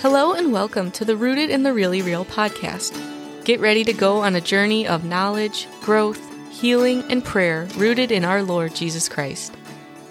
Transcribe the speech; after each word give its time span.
Hello 0.00 0.32
and 0.32 0.52
welcome 0.52 0.90
to 0.92 1.04
the 1.04 1.16
Rooted 1.16 1.50
in 1.50 1.62
the 1.62 1.72
Really 1.72 2.02
Real 2.02 2.24
podcast. 2.24 2.94
Get 3.44 3.60
ready 3.60 3.84
to 3.84 3.92
go 3.92 4.18
on 4.18 4.36
a 4.36 4.40
journey 4.40 4.86
of 4.86 5.04
knowledge, 5.04 5.66
growth, 5.80 6.20
healing, 6.52 7.02
and 7.10 7.24
prayer 7.24 7.66
rooted 7.76 8.10
in 8.12 8.24
our 8.24 8.42
Lord 8.42 8.74
Jesus 8.74 9.08
Christ. 9.08 9.54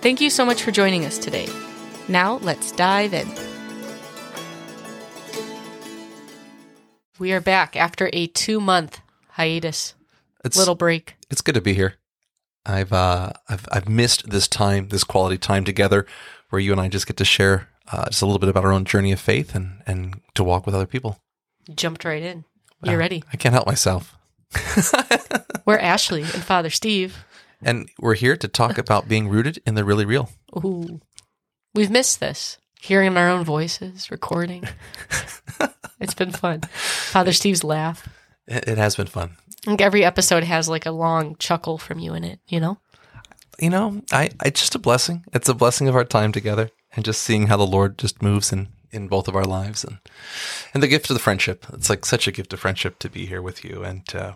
Thank 0.01 0.19
you 0.21 0.29
so 0.29 0.45
much 0.45 0.63
for 0.63 0.71
joining 0.71 1.05
us 1.05 1.17
today. 1.17 1.47
Now 2.07 2.37
let's 2.37 2.71
dive 2.71 3.13
in. 3.13 3.27
We 7.19 7.31
are 7.33 7.41
back 7.41 7.75
after 7.75 8.09
a 8.13 8.27
two 8.27 8.59
month 8.59 8.99
hiatus, 9.31 9.95
It's 10.43 10.57
little 10.57 10.75
break. 10.75 11.15
it's 11.29 11.41
good 11.41 11.55
to 11.55 11.61
be 11.61 11.73
here. 11.73 11.95
I've 12.65 12.91
uh 12.91 13.31
I've 13.47 13.67
I've 13.71 13.89
missed 13.89 14.29
this 14.29 14.47
time, 14.47 14.89
this 14.89 15.03
quality 15.03 15.37
time 15.37 15.63
together, 15.63 16.05
where 16.49 16.59
you 16.59 16.71
and 16.73 16.81
I 16.81 16.89
just 16.89 17.07
get 17.07 17.17
to 17.17 17.25
share 17.25 17.69
uh, 17.91 18.05
just 18.09 18.21
a 18.21 18.25
little 18.25 18.39
bit 18.39 18.49
about 18.49 18.65
our 18.65 18.71
own 18.71 18.85
journey 18.85 19.11
of 19.11 19.19
faith 19.19 19.55
and 19.55 19.81
and 19.85 20.21
to 20.35 20.43
walk 20.43 20.65
with 20.65 20.75
other 20.75 20.85
people. 20.87 21.19
Jumped 21.73 22.05
right 22.05 22.23
in. 22.23 22.45
You're 22.83 22.95
Wow. 22.95 22.99
ready. 22.99 23.23
I 23.33 23.37
can't 23.37 23.53
help 23.53 23.65
myself. 23.67 24.15
We're 25.65 25.77
Ashley 25.79 26.21
and 26.21 26.43
Father 26.43 26.69
Steve. 26.69 27.23
And 27.61 27.89
we're 27.99 28.13
here 28.13 28.37
to 28.37 28.47
talk 28.47 28.77
about 28.77 29.07
being 29.09 29.27
rooted 29.29 29.59
in 29.65 29.73
the 29.75 29.83
really 29.83 30.05
real. 30.05 30.29
Ooh, 30.55 31.01
we've 31.73 31.89
missed 31.89 32.19
this. 32.19 32.59
Hearing 32.79 33.17
our 33.17 33.27
own 33.29 33.43
voices, 33.43 34.11
recording. 34.11 34.63
it's 35.99 36.13
been 36.13 36.31
fun. 36.31 36.61
Father 36.61 37.33
Steve's 37.33 37.63
laugh. 37.63 38.07
It, 38.47 38.67
it 38.69 38.77
has 38.77 38.95
been 38.95 39.07
fun. 39.07 39.31
I 39.63 39.71
think 39.71 39.81
every 39.81 40.05
episode 40.05 40.43
has 40.43 40.69
like 40.69 40.85
a 40.85 40.91
long 40.91 41.35
chuckle 41.39 41.79
from 41.79 41.97
you 41.97 42.13
in 42.13 42.23
it, 42.23 42.39
you 42.47 42.59
know? 42.59 42.77
You 43.59 43.71
know, 43.71 44.03
I 44.11 44.29
it's 44.45 44.61
just 44.61 44.75
a 44.75 44.79
blessing. 44.79 45.25
It's 45.33 45.49
a 45.49 45.55
blessing 45.55 45.87
of 45.87 45.95
our 45.95 46.05
time 46.05 46.31
together 46.31 46.69
and 46.97 47.05
just 47.05 47.21
seeing 47.21 47.47
how 47.47 47.55
the 47.55 47.65
Lord 47.65 47.97
just 47.97 48.21
moves 48.21 48.51
in 48.51 48.67
in 48.91 49.07
both 49.07 49.27
of 49.27 49.35
our 49.35 49.45
lives 49.45 49.83
and 49.83 49.99
and 50.73 50.81
the 50.81 50.87
gift 50.87 51.09
of 51.09 51.13
the 51.13 51.21
friendship. 51.21 51.65
It's 51.71 51.89
like 51.89 52.05
such 52.05 52.27
a 52.27 52.31
gift 52.31 52.51
of 52.51 52.59
friendship 52.59 52.99
to 52.99 53.09
be 53.09 53.25
here 53.25 53.41
with 53.41 53.63
you 53.63 53.83
and 53.83 54.03
uh, 54.13 54.33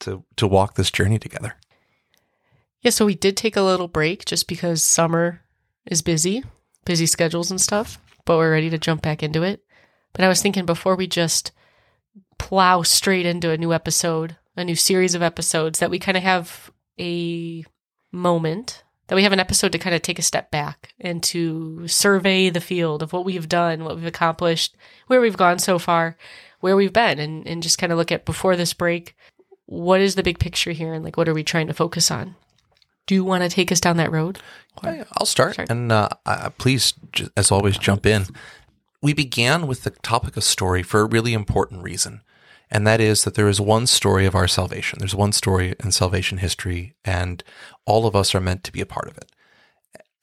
to 0.00 0.22
to 0.36 0.46
walk 0.46 0.74
this 0.74 0.90
journey 0.90 1.18
together. 1.18 1.56
Yeah, 2.80 2.90
so 2.90 3.04
we 3.04 3.16
did 3.16 3.36
take 3.36 3.56
a 3.56 3.62
little 3.62 3.88
break 3.88 4.24
just 4.24 4.46
because 4.46 4.84
summer 4.84 5.42
is 5.86 6.02
busy, 6.02 6.44
busy 6.84 7.06
schedules 7.06 7.50
and 7.50 7.60
stuff, 7.60 7.98
but 8.24 8.36
we're 8.36 8.52
ready 8.52 8.70
to 8.70 8.78
jump 8.78 9.02
back 9.02 9.22
into 9.22 9.42
it. 9.42 9.62
But 10.12 10.24
I 10.24 10.28
was 10.28 10.40
thinking 10.40 10.64
before 10.64 10.94
we 10.94 11.08
just 11.08 11.50
plow 12.38 12.82
straight 12.82 13.26
into 13.26 13.50
a 13.50 13.58
new 13.58 13.72
episode, 13.72 14.36
a 14.56 14.64
new 14.64 14.76
series 14.76 15.14
of 15.14 15.22
episodes, 15.22 15.80
that 15.80 15.90
we 15.90 15.98
kind 15.98 16.16
of 16.16 16.22
have 16.22 16.70
a 17.00 17.64
moment, 18.12 18.84
that 19.08 19.14
we 19.14 19.22
have 19.22 19.32
an 19.32 19.40
episode 19.40 19.72
to 19.72 19.78
kind 19.78 19.94
of 19.94 20.02
take 20.02 20.18
a 20.18 20.22
step 20.22 20.50
back 20.50 20.94
and 21.00 21.22
to 21.24 21.86
survey 21.88 22.50
the 22.50 22.60
field 22.60 23.02
of 23.02 23.12
what 23.12 23.24
we've 23.24 23.48
done, 23.48 23.84
what 23.84 23.96
we've 23.96 24.06
accomplished, 24.06 24.74
where 25.06 25.20
we've 25.20 25.36
gone 25.36 25.58
so 25.58 25.78
far, 25.78 26.16
where 26.60 26.76
we've 26.76 26.92
been, 26.92 27.18
and, 27.18 27.46
and 27.46 27.62
just 27.62 27.78
kind 27.78 27.92
of 27.92 27.98
look 27.98 28.10
at 28.10 28.24
before 28.24 28.56
this 28.56 28.72
break, 28.72 29.16
what 29.66 30.00
is 30.00 30.14
the 30.14 30.22
big 30.22 30.38
picture 30.38 30.72
here 30.72 30.92
and 30.92 31.04
like 31.04 31.16
what 31.16 31.28
are 31.28 31.34
we 31.34 31.44
trying 31.44 31.66
to 31.68 31.74
focus 31.74 32.10
on? 32.10 32.34
Do 33.06 33.14
you 33.14 33.22
want 33.24 33.44
to 33.44 33.48
take 33.48 33.70
us 33.70 33.80
down 33.80 33.96
that 33.98 34.10
road? 34.10 34.40
I- 34.82 35.04
I'll 35.16 35.26
start, 35.26 35.54
Start. 35.54 35.70
and 35.70 35.92
uh, 35.92 36.08
please, 36.58 36.92
as 37.36 37.52
always, 37.52 37.78
jump 37.78 38.04
in. 38.06 38.26
We 39.02 39.12
began 39.12 39.66
with 39.68 39.84
the 39.84 39.90
topic 39.90 40.36
of 40.36 40.42
story 40.42 40.82
for 40.82 41.00
a 41.00 41.04
really 41.04 41.32
important 41.32 41.82
reason, 41.84 42.22
and 42.70 42.86
that 42.86 43.00
is 43.00 43.24
that 43.24 43.34
there 43.34 43.48
is 43.48 43.60
one 43.60 43.86
story 43.86 44.26
of 44.26 44.34
our 44.34 44.48
salvation. 44.48 44.98
There's 44.98 45.14
one 45.14 45.32
story 45.32 45.74
in 45.82 45.92
salvation 45.92 46.38
history, 46.38 46.94
and 47.04 47.42
all 47.84 48.06
of 48.06 48.16
us 48.16 48.34
are 48.34 48.40
meant 48.40 48.64
to 48.64 48.72
be 48.72 48.80
a 48.80 48.86
part 48.86 49.08
of 49.08 49.16
it. 49.16 49.30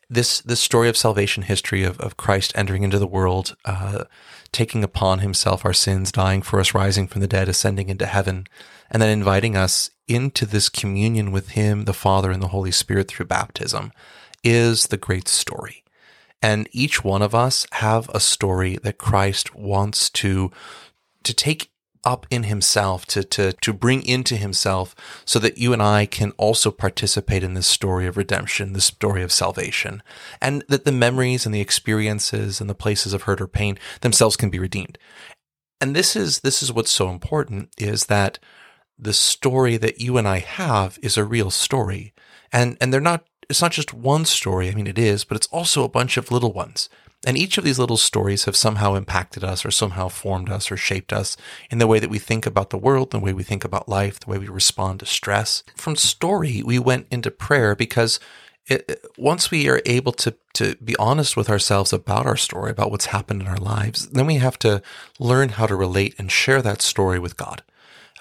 This 0.10 0.42
this 0.42 0.60
story 0.60 0.90
of 0.90 0.98
salvation 0.98 1.44
history 1.44 1.84
of, 1.84 2.00
of 2.00 2.18
Christ 2.18 2.52
entering 2.56 2.84
into 2.84 3.00
the 3.00 3.08
world, 3.08 3.56
uh, 3.66 4.04
taking 4.52 4.84
upon 4.84 5.20
himself 5.20 5.66
our 5.66 5.74
sins, 5.74 6.12
dying 6.12 6.42
for 6.42 6.60
us, 6.60 6.74
rising 6.74 7.08
from 7.08 7.22
the 7.22 7.28
dead, 7.28 7.50
ascending 7.50 7.90
into 7.90 8.06
heaven, 8.06 8.46
and 8.92 9.02
then 9.02 9.09
inviting 9.09 9.56
us 9.56 9.90
into 10.08 10.46
this 10.46 10.70
communion 10.70 11.32
with 11.32 11.50
Him, 11.50 11.86
the 11.86 11.94
Father, 11.94 12.32
and 12.32 12.42
the 12.42 12.50
Holy 12.50 12.72
Spirit 12.72 13.08
through 13.08 13.26
baptism, 13.26 13.92
is 14.44 14.88
the 14.88 14.98
great 14.98 15.28
story. 15.28 15.84
And 16.42 16.68
each 16.72 17.03
one 17.03 17.22
of 17.22 17.34
us 17.34 17.66
have 17.74 18.09
a 18.09 18.20
story 18.20 18.78
that 18.84 18.98
Christ 18.98 19.56
wants 19.56 20.09
to 20.12 20.52
to 21.24 21.34
take 21.34 21.72
up 22.03 22.25
in 22.30 22.44
himself, 22.44 23.06
to 23.08 23.24
to 23.24 23.53
to 23.53 23.74
bring 23.74 24.06
into 24.06 24.36
himself, 24.36 24.96
so 25.25 25.40
that 25.40 25.58
you 25.58 25.74
and 25.74 25.81
I 25.81 26.06
can 26.06 26.31
also 26.38 26.72
participate 26.72 27.44
in 27.44 27.53
this 27.53 27.68
story 27.68 28.08
of 28.08 28.18
redemption, 28.18 28.74
this 28.74 28.86
story 28.86 29.24
of 29.24 29.31
salvation, 29.31 30.03
and 30.41 30.64
that 30.69 30.86
the 30.86 30.91
memories 30.91 31.46
and 31.46 31.53
the 31.53 31.62
experiences 31.62 32.62
and 32.62 32.69
the 32.69 32.75
places 32.75 33.14
of 33.14 33.24
hurt 33.24 33.41
or 33.41 33.47
pain 33.47 33.78
themselves 34.02 34.36
can 34.36 34.50
be 34.50 34.59
redeemed. 34.59 34.97
And 35.81 35.96
this 35.96 36.16
is 36.16 36.40
this 36.40 36.64
is 36.64 36.72
what's 36.72 36.91
so 36.91 37.09
important 37.09 37.69
is 37.78 38.06
that 38.06 38.40
the 38.97 39.14
story 39.14 39.78
that 39.78 40.00
you 40.00 40.18
and 40.18 40.28
I 40.28 40.40
have 40.40 40.97
is 41.02 41.18
a 41.18 41.25
real 41.25 41.52
story. 41.52 42.14
And 42.52 42.78
and 42.80 42.94
they're 42.94 43.02
not 43.02 43.25
it's 43.50 43.62
not 43.62 43.72
just 43.72 43.94
one 43.94 44.25
story. 44.25 44.70
I 44.70 44.75
mean 44.75 44.88
it 44.88 44.97
is, 44.97 45.25
but 45.25 45.35
it's 45.35 45.47
also 45.47 45.84
a 45.84 45.90
bunch 45.90 46.18
of 46.18 46.31
little 46.31 46.53
ones. 46.53 46.90
And 47.25 47.38
each 47.38 47.57
of 47.57 47.63
these 47.63 47.79
little 47.79 47.97
stories 47.97 48.45
have 48.45 48.56
somehow 48.56 48.95
impacted 48.95 49.44
us 49.44 49.66
or 49.66 49.72
somehow 49.72 50.09
formed 50.09 50.50
us 50.50 50.72
or 50.72 50.78
shaped 50.78 51.13
us 51.13 51.38
in 51.72 51.78
the 51.78 51.88
way 51.88 52.00
that 52.00 52.09
we 52.09 52.19
think 52.19 52.45
about 52.45 52.69
the 52.69 52.78
world, 52.78 53.11
the 53.11 53.19
way 53.19 53.31
we 53.31 53.44
think 53.44 53.63
about 53.63 53.88
life, 53.88 54.19
the 54.19 54.29
way 54.29 54.38
we 54.38 54.47
respond 54.47 55.00
to 55.00 55.06
stress. 55.06 55.63
From 55.75 55.95
story, 55.95 56.61
we 56.63 56.79
went 56.79 57.07
into 57.09 57.31
prayer 57.31 57.75
because 57.75 58.19
it, 58.67 59.06
once 59.17 59.51
we 59.51 59.69
are 59.69 59.81
able 59.85 60.13
to 60.13 60.35
to 60.53 60.75
be 60.75 60.95
honest 60.97 61.35
with 61.35 61.50
ourselves 61.50 61.91
about 61.91 62.25
our 62.25 62.38
story, 62.38 62.72
about 62.72 62.91
what's 62.91 63.07
happened 63.07 63.41
in 63.41 63.47
our 63.47 63.57
lives, 63.57 64.07
then 64.09 64.28
we 64.28 64.35
have 64.35 64.59
to 64.59 64.81
learn 65.19 65.50
how 65.50 65.66
to 65.66 65.75
relate 65.75 66.13
and 66.19 66.31
share 66.31 66.61
that 66.61 66.81
story 66.81 67.19
with 67.19 67.35
God. 67.35 67.63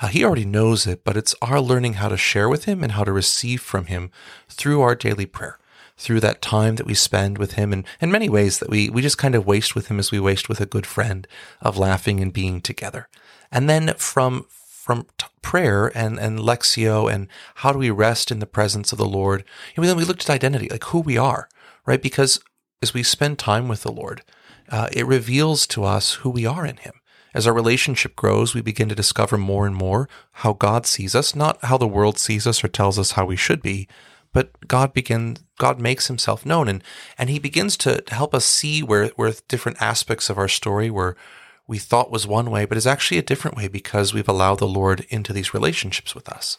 Uh, 0.01 0.09
he 0.09 0.25
already 0.25 0.45
knows 0.45 0.87
it, 0.87 1.05
but 1.05 1.17
it's 1.17 1.35
our 1.43 1.61
learning 1.61 1.95
how 1.95 2.09
to 2.09 2.17
share 2.17 2.49
with 2.49 2.65
Him 2.65 2.83
and 2.83 2.93
how 2.93 3.05
to 3.05 3.13
receive 3.13 3.61
from 3.61 3.87
Him 3.87 4.11
through 4.49 4.81
our 4.81 4.95
daily 4.95 5.27
prayer, 5.27 5.59
through 6.03 6.21
that 6.21 6.43
time 6.43 6.77
that 6.77 6.87
we 6.87 6.95
spend 6.95 7.39
with 7.39 7.53
Him, 7.53 7.73
and 7.73 7.87
in 8.01 8.11
many 8.11 8.29
ways 8.29 8.59
that 8.59 8.69
we 8.69 8.91
we 8.91 9.03
just 9.03 9.19
kind 9.19 9.35
of 9.35 9.47
waste 9.47 9.75
with 9.75 9.87
Him 9.87 9.99
as 9.99 10.11
we 10.11 10.19
waste 10.19 10.49
with 10.49 10.61
a 10.61 10.67
good 10.67 10.87
friend 10.87 11.27
of 11.61 11.79
laughing 11.79 12.21
and 12.21 12.33
being 12.33 12.61
together. 12.61 13.09
And 13.51 13.71
then 13.71 13.95
from 13.97 14.47
from 14.51 15.07
t- 15.17 15.27
prayer 15.43 15.93
and 15.97 16.19
and 16.19 16.41
lectio 16.41 17.13
and 17.13 17.29
how 17.57 17.73
do 17.73 17.79
we 17.79 17.91
rest 17.91 18.31
in 18.31 18.41
the 18.41 18.47
presence 18.47 18.93
of 18.93 18.99
the 18.99 19.07
Lord, 19.07 19.45
and 19.77 19.85
then 19.85 19.97
we 19.97 20.05
looked 20.05 20.29
at 20.29 20.35
identity, 20.35 20.69
like 20.69 20.85
who 20.85 21.01
we 21.01 21.17
are, 21.17 21.49
right? 21.87 22.03
Because 22.03 22.41
as 22.83 22.93
we 22.93 23.05
spend 23.05 23.39
time 23.39 23.69
with 23.69 23.83
the 23.83 23.93
Lord, 23.93 24.23
uh, 24.69 24.89
it 24.93 25.07
reveals 25.07 25.67
to 25.69 25.85
us 25.85 26.15
who 26.15 26.31
we 26.31 26.45
are 26.45 26.67
in 26.67 26.79
Him. 26.79 26.95
As 27.35 27.47
our 27.47 27.55
relationship 27.55 28.15
grows, 28.17 28.55
we 28.55 28.61
begin 28.61 28.89
to 28.89 28.95
discover 28.95 29.39
more 29.39 29.67
and 29.67 29.75
more 29.75 30.09
how 30.33 30.53
God 30.53 30.85
sees 30.85 31.15
us, 31.15 31.35
not 31.35 31.65
how 31.65 31.79
the 31.79 31.87
world 31.87 32.19
sees 32.19 32.47
us 32.47 32.63
or 32.63 32.69
tells 32.69 32.99
us 32.99 33.13
how 33.13 33.25
we 33.25 33.37
should 33.37 33.63
be, 33.63 33.89
but 34.33 34.67
God 34.67 34.93
begins 34.93 35.41
God 35.63 35.81
makes 35.81 36.09
himself 36.09 36.45
known 36.45 36.67
and 36.67 36.83
and 37.17 37.31
he 37.31 37.39
begins 37.39 37.77
to, 37.77 38.03
help 38.09 38.35
us 38.35 38.45
see 38.45 38.83
where 38.83 39.07
where 39.15 39.33
different 39.47 39.81
aspects 39.81 40.29
of 40.29 40.37
our 40.37 40.49
story 40.49 40.91
were 40.91 41.17
we 41.69 41.79
thought 41.79 42.11
was 42.11 42.27
one 42.27 42.51
way, 42.51 42.65
but 42.65 42.77
is 42.77 42.87
actually 42.87 43.19
a 43.19 43.31
different 43.31 43.57
way 43.57 43.69
because 43.69 44.13
we've 44.13 44.29
allowed 44.29 44.59
the 44.59 44.67
Lord 44.67 45.07
into 45.09 45.33
these 45.33 45.55
relationships 45.55 46.17
with 46.17 46.29
us. 46.29 46.59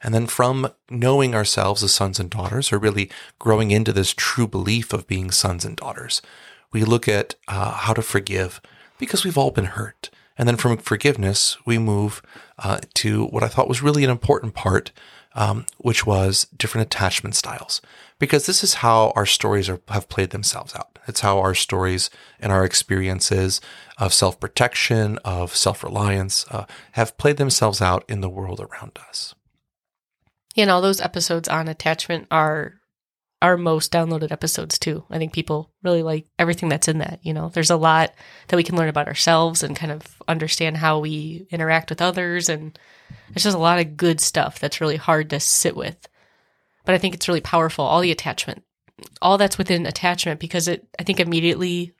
And 0.00 0.14
then 0.14 0.28
from 0.28 0.70
knowing 0.88 1.34
ourselves 1.34 1.82
as 1.82 1.92
sons 1.92 2.20
and 2.20 2.30
daughters, 2.30 2.72
or 2.72 2.78
really 2.78 3.10
growing 3.40 3.72
into 3.72 3.92
this 3.92 4.14
true 4.16 4.46
belief 4.46 4.92
of 4.92 5.08
being 5.08 5.32
sons 5.32 5.64
and 5.64 5.76
daughters, 5.76 6.22
we 6.70 6.84
look 6.84 7.08
at 7.08 7.34
uh, 7.48 7.72
how 7.72 7.94
to 7.94 8.02
forgive 8.02 8.60
because 8.96 9.24
we've 9.24 9.38
all 9.38 9.50
been 9.50 9.72
hurt. 9.78 10.08
And 10.38 10.48
then 10.48 10.56
from 10.56 10.76
forgiveness, 10.76 11.56
we 11.66 11.78
move 11.78 12.22
uh, 12.60 12.78
to 12.94 13.26
what 13.26 13.42
I 13.42 13.48
thought 13.48 13.68
was 13.68 13.82
really 13.82 14.04
an 14.04 14.10
important 14.10 14.54
part, 14.54 14.92
um, 15.34 15.66
which 15.78 16.06
was 16.06 16.46
different 16.56 16.86
attachment 16.86 17.34
styles. 17.34 17.80
Because 18.18 18.46
this 18.46 18.64
is 18.64 18.74
how 18.74 19.12
our 19.14 19.26
stories 19.26 19.68
are, 19.68 19.80
have 19.88 20.08
played 20.08 20.30
themselves 20.30 20.74
out. 20.74 20.98
It's 21.06 21.20
how 21.20 21.38
our 21.38 21.54
stories 21.54 22.10
and 22.40 22.50
our 22.50 22.64
experiences 22.64 23.60
of 23.98 24.14
self 24.14 24.40
protection, 24.40 25.18
of 25.24 25.54
self 25.54 25.84
reliance, 25.84 26.46
uh, 26.50 26.64
have 26.92 27.18
played 27.18 27.36
themselves 27.36 27.82
out 27.82 28.04
in 28.08 28.22
the 28.22 28.30
world 28.30 28.60
around 28.60 28.98
us. 29.08 29.34
You 30.54 30.68
all 30.68 30.80
those 30.80 31.02
episodes 31.02 31.48
on 31.48 31.68
attachment 31.68 32.26
are 32.30 32.80
our 33.42 33.56
most 33.56 33.92
downloaded 33.92 34.32
episodes 34.32 34.78
too. 34.78 35.04
I 35.10 35.18
think 35.18 35.32
people 35.32 35.70
really 35.82 36.02
like 36.02 36.26
everything 36.38 36.68
that's 36.68 36.88
in 36.88 36.98
that. 36.98 37.20
You 37.22 37.34
know, 37.34 37.50
there's 37.50 37.70
a 37.70 37.76
lot 37.76 38.14
that 38.48 38.56
we 38.56 38.62
can 38.62 38.76
learn 38.76 38.88
about 38.88 39.08
ourselves 39.08 39.62
and 39.62 39.76
kind 39.76 39.92
of 39.92 40.02
understand 40.26 40.78
how 40.78 40.98
we 40.98 41.46
interact 41.50 41.90
with 41.90 42.00
others. 42.00 42.48
And 42.48 42.78
it's 43.34 43.44
just 43.44 43.56
a 43.56 43.60
lot 43.60 43.78
of 43.78 43.96
good 43.96 44.20
stuff 44.20 44.58
that's 44.58 44.80
really 44.80 44.96
hard 44.96 45.30
to 45.30 45.40
sit 45.40 45.76
with. 45.76 46.08
But 46.86 46.94
I 46.94 46.98
think 46.98 47.14
it's 47.14 47.28
really 47.28 47.42
powerful. 47.42 47.84
All 47.84 48.00
the 48.00 48.10
attachment, 48.10 48.64
all 49.20 49.36
that's 49.36 49.58
within 49.58 49.84
attachment 49.84 50.40
because 50.40 50.68
it, 50.68 50.88
I 50.98 51.02
think, 51.02 51.20
immediately 51.20 51.92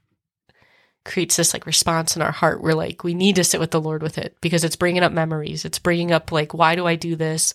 creates 1.04 1.36
this 1.36 1.52
like 1.52 1.66
response 1.66 2.16
in 2.16 2.22
our 2.22 2.32
heart. 2.32 2.62
We're 2.62 2.72
like, 2.72 3.04
we 3.04 3.14
need 3.14 3.36
to 3.36 3.44
sit 3.44 3.60
with 3.60 3.70
the 3.70 3.80
Lord 3.80 4.02
with 4.02 4.16
it 4.16 4.36
because 4.40 4.64
it's 4.64 4.76
bringing 4.76 5.02
up 5.02 5.12
memories. 5.12 5.64
It's 5.64 5.78
bringing 5.78 6.10
up 6.10 6.32
like, 6.32 6.54
why 6.54 6.74
do 6.74 6.86
I 6.86 6.96
do 6.96 7.14
this? 7.14 7.54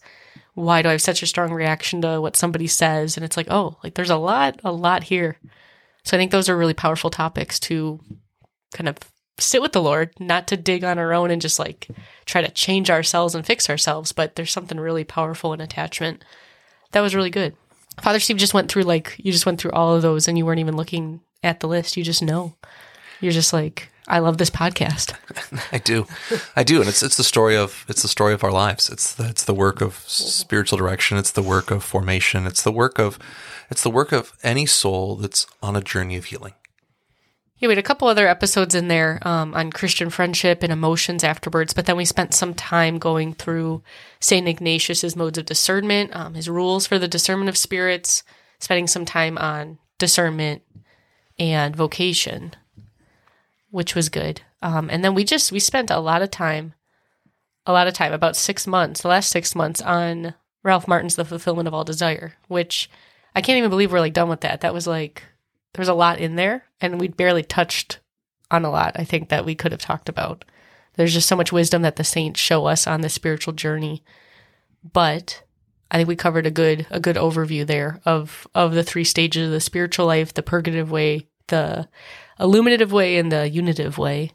Why 0.53 0.81
do 0.81 0.89
I 0.89 0.93
have 0.93 1.01
such 1.01 1.23
a 1.23 1.27
strong 1.27 1.51
reaction 1.51 2.01
to 2.01 2.21
what 2.21 2.35
somebody 2.35 2.67
says? 2.67 3.17
And 3.17 3.25
it's 3.25 3.37
like, 3.37 3.47
oh, 3.49 3.77
like 3.83 3.95
there's 3.95 4.09
a 4.09 4.17
lot, 4.17 4.59
a 4.63 4.71
lot 4.71 5.03
here. 5.03 5.37
So 6.03 6.15
I 6.15 6.19
think 6.19 6.31
those 6.31 6.49
are 6.49 6.57
really 6.57 6.73
powerful 6.73 7.09
topics 7.09 7.59
to 7.61 7.99
kind 8.73 8.87
of 8.87 8.97
sit 9.37 9.61
with 9.61 9.73
the 9.73 9.81
Lord, 9.81 10.13
not 10.19 10.47
to 10.47 10.57
dig 10.57 10.83
on 10.83 10.97
our 10.97 11.13
own 11.13 11.31
and 11.31 11.41
just 11.41 11.59
like 11.59 11.87
try 12.25 12.41
to 12.41 12.51
change 12.51 12.89
ourselves 12.89 13.35
and 13.35 13.45
fix 13.45 13.69
ourselves, 13.69 14.11
but 14.11 14.35
there's 14.35 14.51
something 14.51 14.79
really 14.79 15.03
powerful 15.03 15.53
in 15.53 15.61
attachment. 15.61 16.23
That 16.91 17.01
was 17.01 17.15
really 17.15 17.29
good. 17.29 17.55
Father 18.01 18.19
Steve 18.19 18.37
just 18.37 18.53
went 18.53 18.71
through 18.71 18.83
like 18.83 19.15
you 19.17 19.31
just 19.31 19.45
went 19.45 19.59
through 19.59 19.71
all 19.71 19.95
of 19.95 20.01
those 20.01 20.27
and 20.27 20.37
you 20.37 20.45
weren't 20.45 20.59
even 20.59 20.77
looking 20.77 21.21
at 21.43 21.59
the 21.59 21.67
list. 21.67 21.97
You 21.97 22.03
just 22.03 22.23
know. 22.23 22.55
You're 23.19 23.31
just 23.31 23.53
like, 23.53 23.89
I 24.07 24.19
love 24.19 24.37
this 24.37 24.49
podcast. 24.49 25.13
I 25.71 25.77
do, 25.77 26.07
I 26.55 26.63
do, 26.63 26.79
and 26.79 26.89
it's 26.89 27.03
it's 27.03 27.17
the 27.17 27.23
story 27.23 27.55
of 27.55 27.85
it's 27.87 28.01
the 28.01 28.07
story 28.07 28.33
of 28.33 28.43
our 28.43 28.51
lives. 28.51 28.89
It's 28.89 29.13
the, 29.13 29.29
it's 29.29 29.45
the 29.45 29.53
work 29.53 29.81
of 29.81 29.95
spiritual 30.07 30.77
direction. 30.77 31.17
It's 31.17 31.31
the 31.31 31.43
work 31.43 31.69
of 31.69 31.83
formation. 31.83 32.47
It's 32.47 32.63
the 32.63 32.71
work 32.71 32.97
of 32.97 33.19
it's 33.69 33.83
the 33.83 33.91
work 33.91 34.11
of 34.11 34.33
any 34.43 34.65
soul 34.65 35.15
that's 35.15 35.45
on 35.61 35.75
a 35.75 35.81
journey 35.81 36.17
of 36.17 36.25
healing. 36.25 36.53
Yeah, 37.61 37.67
we 37.67 37.73
had 37.73 37.77
a 37.77 37.83
couple 37.83 38.07
other 38.07 38.27
episodes 38.27 38.73
in 38.73 38.87
there 38.87 39.19
um, 39.21 39.53
on 39.53 39.71
Christian 39.71 40.09
friendship 40.09 40.63
and 40.63 40.73
emotions 40.73 41.23
afterwards, 41.23 41.73
but 41.73 41.85
then 41.85 41.95
we 41.95 42.05
spent 42.05 42.33
some 42.33 42.55
time 42.55 42.97
going 42.97 43.35
through 43.35 43.83
St. 44.19 44.47
Ignatius's 44.47 45.15
modes 45.15 45.37
of 45.37 45.45
discernment, 45.45 46.15
um, 46.15 46.33
his 46.33 46.49
rules 46.49 46.87
for 46.87 46.97
the 46.97 47.07
discernment 47.07 47.49
of 47.49 47.57
spirits, 47.57 48.23
spending 48.59 48.87
some 48.87 49.05
time 49.05 49.37
on 49.37 49.77
discernment 49.99 50.63
and 51.37 51.75
vocation, 51.75 52.55
which 53.69 53.93
was 53.93 54.09
good. 54.09 54.41
Um, 54.63 54.89
and 54.89 55.05
then 55.05 55.13
we 55.13 55.23
just 55.23 55.51
we 55.51 55.59
spent 55.59 55.91
a 55.91 55.99
lot 55.99 56.23
of 56.23 56.31
time, 56.31 56.73
a 57.67 57.73
lot 57.73 57.87
of 57.87 57.93
time, 57.93 58.11
about 58.11 58.35
six 58.35 58.65
months, 58.65 59.03
the 59.03 59.07
last 59.07 59.29
six 59.29 59.53
months 59.53 59.83
on 59.83 60.33
Ralph 60.63 60.87
Martin's 60.87 61.15
The 61.15 61.25
Fulfillment 61.25 61.67
of 61.67 61.75
All 61.75 61.83
Desire, 61.83 62.33
which 62.47 62.89
I 63.35 63.41
can't 63.41 63.59
even 63.59 63.69
believe 63.69 63.91
we're 63.91 63.99
like 63.99 64.13
done 64.13 64.29
with 64.29 64.41
that. 64.41 64.61
That 64.61 64.73
was 64.73 64.87
like 64.87 65.25
there 65.73 65.81
was 65.81 65.89
a 65.89 65.93
lot 65.93 66.19
in 66.19 66.35
there 66.35 66.65
and 66.79 66.99
we 66.99 67.07
barely 67.07 67.43
touched 67.43 67.99
on 68.49 68.65
a 68.65 68.69
lot 68.69 68.93
I 68.95 69.03
think 69.03 69.29
that 69.29 69.45
we 69.45 69.55
could 69.55 69.71
have 69.71 69.81
talked 69.81 70.09
about. 70.09 70.45
There's 70.95 71.13
just 71.13 71.27
so 71.27 71.35
much 71.37 71.53
wisdom 71.53 71.81
that 71.83 71.95
the 71.95 72.03
saints 72.03 72.39
show 72.39 72.65
us 72.65 72.85
on 72.85 73.01
the 73.01 73.09
spiritual 73.09 73.53
journey. 73.53 74.03
But 74.83 75.43
I 75.89 75.97
think 75.97 76.09
we 76.09 76.15
covered 76.15 76.45
a 76.45 76.51
good 76.51 76.85
a 76.89 76.99
good 76.99 77.15
overview 77.15 77.65
there 77.65 78.01
of 78.05 78.47
of 78.53 78.73
the 78.73 78.83
three 78.83 79.03
stages 79.03 79.47
of 79.47 79.51
the 79.51 79.61
spiritual 79.61 80.05
life, 80.05 80.33
the 80.33 80.43
purgative 80.43 80.91
way, 80.91 81.27
the 81.47 81.87
illuminative 82.39 82.91
way 82.91 83.17
and 83.17 83.31
the 83.31 83.49
unitive 83.49 83.97
way 83.97 84.31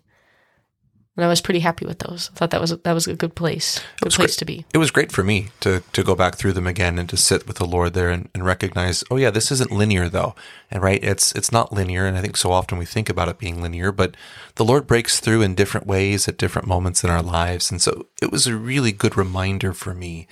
and 1.16 1.24
I 1.24 1.28
was 1.28 1.40
pretty 1.40 1.60
happy 1.60 1.86
with 1.86 2.00
those. 2.00 2.30
I 2.32 2.36
thought 2.36 2.50
that 2.50 2.60
was 2.60 2.76
that 2.76 2.92
was 2.92 3.06
a 3.06 3.14
good 3.14 3.34
place, 3.34 3.80
good 4.02 4.12
place 4.12 4.36
great. 4.36 4.38
to 4.38 4.44
be. 4.44 4.64
It 4.74 4.78
was 4.78 4.90
great 4.90 5.10
for 5.10 5.24
me 5.24 5.48
to 5.60 5.82
to 5.92 6.02
go 6.04 6.14
back 6.14 6.36
through 6.36 6.52
them 6.52 6.66
again 6.66 6.98
and 6.98 7.08
to 7.08 7.16
sit 7.16 7.46
with 7.46 7.56
the 7.56 7.64
Lord 7.64 7.94
there 7.94 8.10
and, 8.10 8.28
and 8.34 8.44
recognize, 8.44 9.02
oh 9.10 9.16
yeah, 9.16 9.30
this 9.30 9.50
isn't 9.50 9.72
linear 9.72 10.08
though, 10.08 10.34
and 10.70 10.82
right, 10.82 11.02
it's 11.02 11.32
it's 11.32 11.50
not 11.50 11.72
linear, 11.72 12.06
and 12.06 12.16
I 12.16 12.20
think 12.20 12.36
so 12.36 12.52
often 12.52 12.76
we 12.76 12.84
think 12.84 13.08
about 13.08 13.28
it 13.28 13.38
being 13.38 13.62
linear, 13.62 13.92
but 13.92 14.14
the 14.56 14.64
Lord 14.64 14.86
breaks 14.86 15.18
through 15.18 15.42
in 15.42 15.54
different 15.54 15.86
ways 15.86 16.28
at 16.28 16.38
different 16.38 16.68
moments 16.68 17.02
in 17.02 17.10
our 17.10 17.22
lives, 17.22 17.70
and 17.70 17.80
so 17.80 18.06
it 18.20 18.30
was 18.30 18.46
a 18.46 18.56
really 18.56 18.92
good 18.92 19.16
reminder 19.16 19.72
for 19.72 19.94
me 19.94 20.26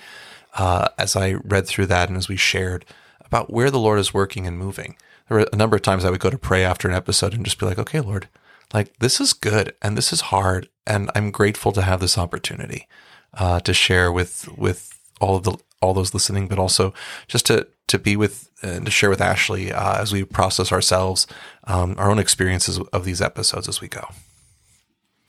uh, 0.53 0.89
as 0.97 1.15
I 1.15 1.33
read 1.33 1.67
through 1.67 1.87
that 1.87 2.09
and 2.09 2.17
as 2.17 2.29
we 2.29 2.37
shared 2.37 2.85
about 3.25 3.51
where 3.51 3.71
the 3.71 3.79
Lord 3.79 3.99
is 3.99 4.13
working 4.13 4.45
and 4.45 4.57
moving. 4.57 4.95
There 5.27 5.39
were 5.39 5.47
a 5.51 5.55
number 5.55 5.75
of 5.75 5.81
times 5.81 6.05
I 6.05 6.11
would 6.11 6.19
go 6.19 6.29
to 6.29 6.37
pray 6.37 6.63
after 6.63 6.87
an 6.87 6.93
episode 6.93 7.33
and 7.33 7.43
just 7.43 7.59
be 7.59 7.65
like, 7.65 7.79
okay, 7.79 7.99
Lord 7.99 8.27
like 8.73 8.97
this 8.99 9.19
is 9.19 9.33
good 9.33 9.75
and 9.81 9.97
this 9.97 10.11
is 10.11 10.21
hard 10.21 10.69
and 10.85 11.09
i'm 11.15 11.31
grateful 11.31 11.71
to 11.71 11.81
have 11.81 11.99
this 11.99 12.17
opportunity 12.17 12.87
uh, 13.33 13.59
to 13.59 13.73
share 13.73 14.11
with 14.11 14.47
with 14.57 14.97
all 15.19 15.35
of 15.35 15.43
the 15.43 15.57
all 15.81 15.93
those 15.93 16.13
listening 16.13 16.47
but 16.47 16.59
also 16.59 16.93
just 17.27 17.45
to 17.45 17.67
to 17.87 17.99
be 17.99 18.15
with 18.15 18.49
and 18.61 18.85
to 18.85 18.91
share 18.91 19.09
with 19.09 19.21
ashley 19.21 19.71
uh, 19.71 20.01
as 20.01 20.11
we 20.11 20.23
process 20.23 20.71
ourselves 20.71 21.27
um, 21.65 21.95
our 21.97 22.09
own 22.09 22.19
experiences 22.19 22.79
of 22.79 23.05
these 23.05 23.21
episodes 23.21 23.67
as 23.67 23.81
we 23.81 23.87
go. 23.87 24.07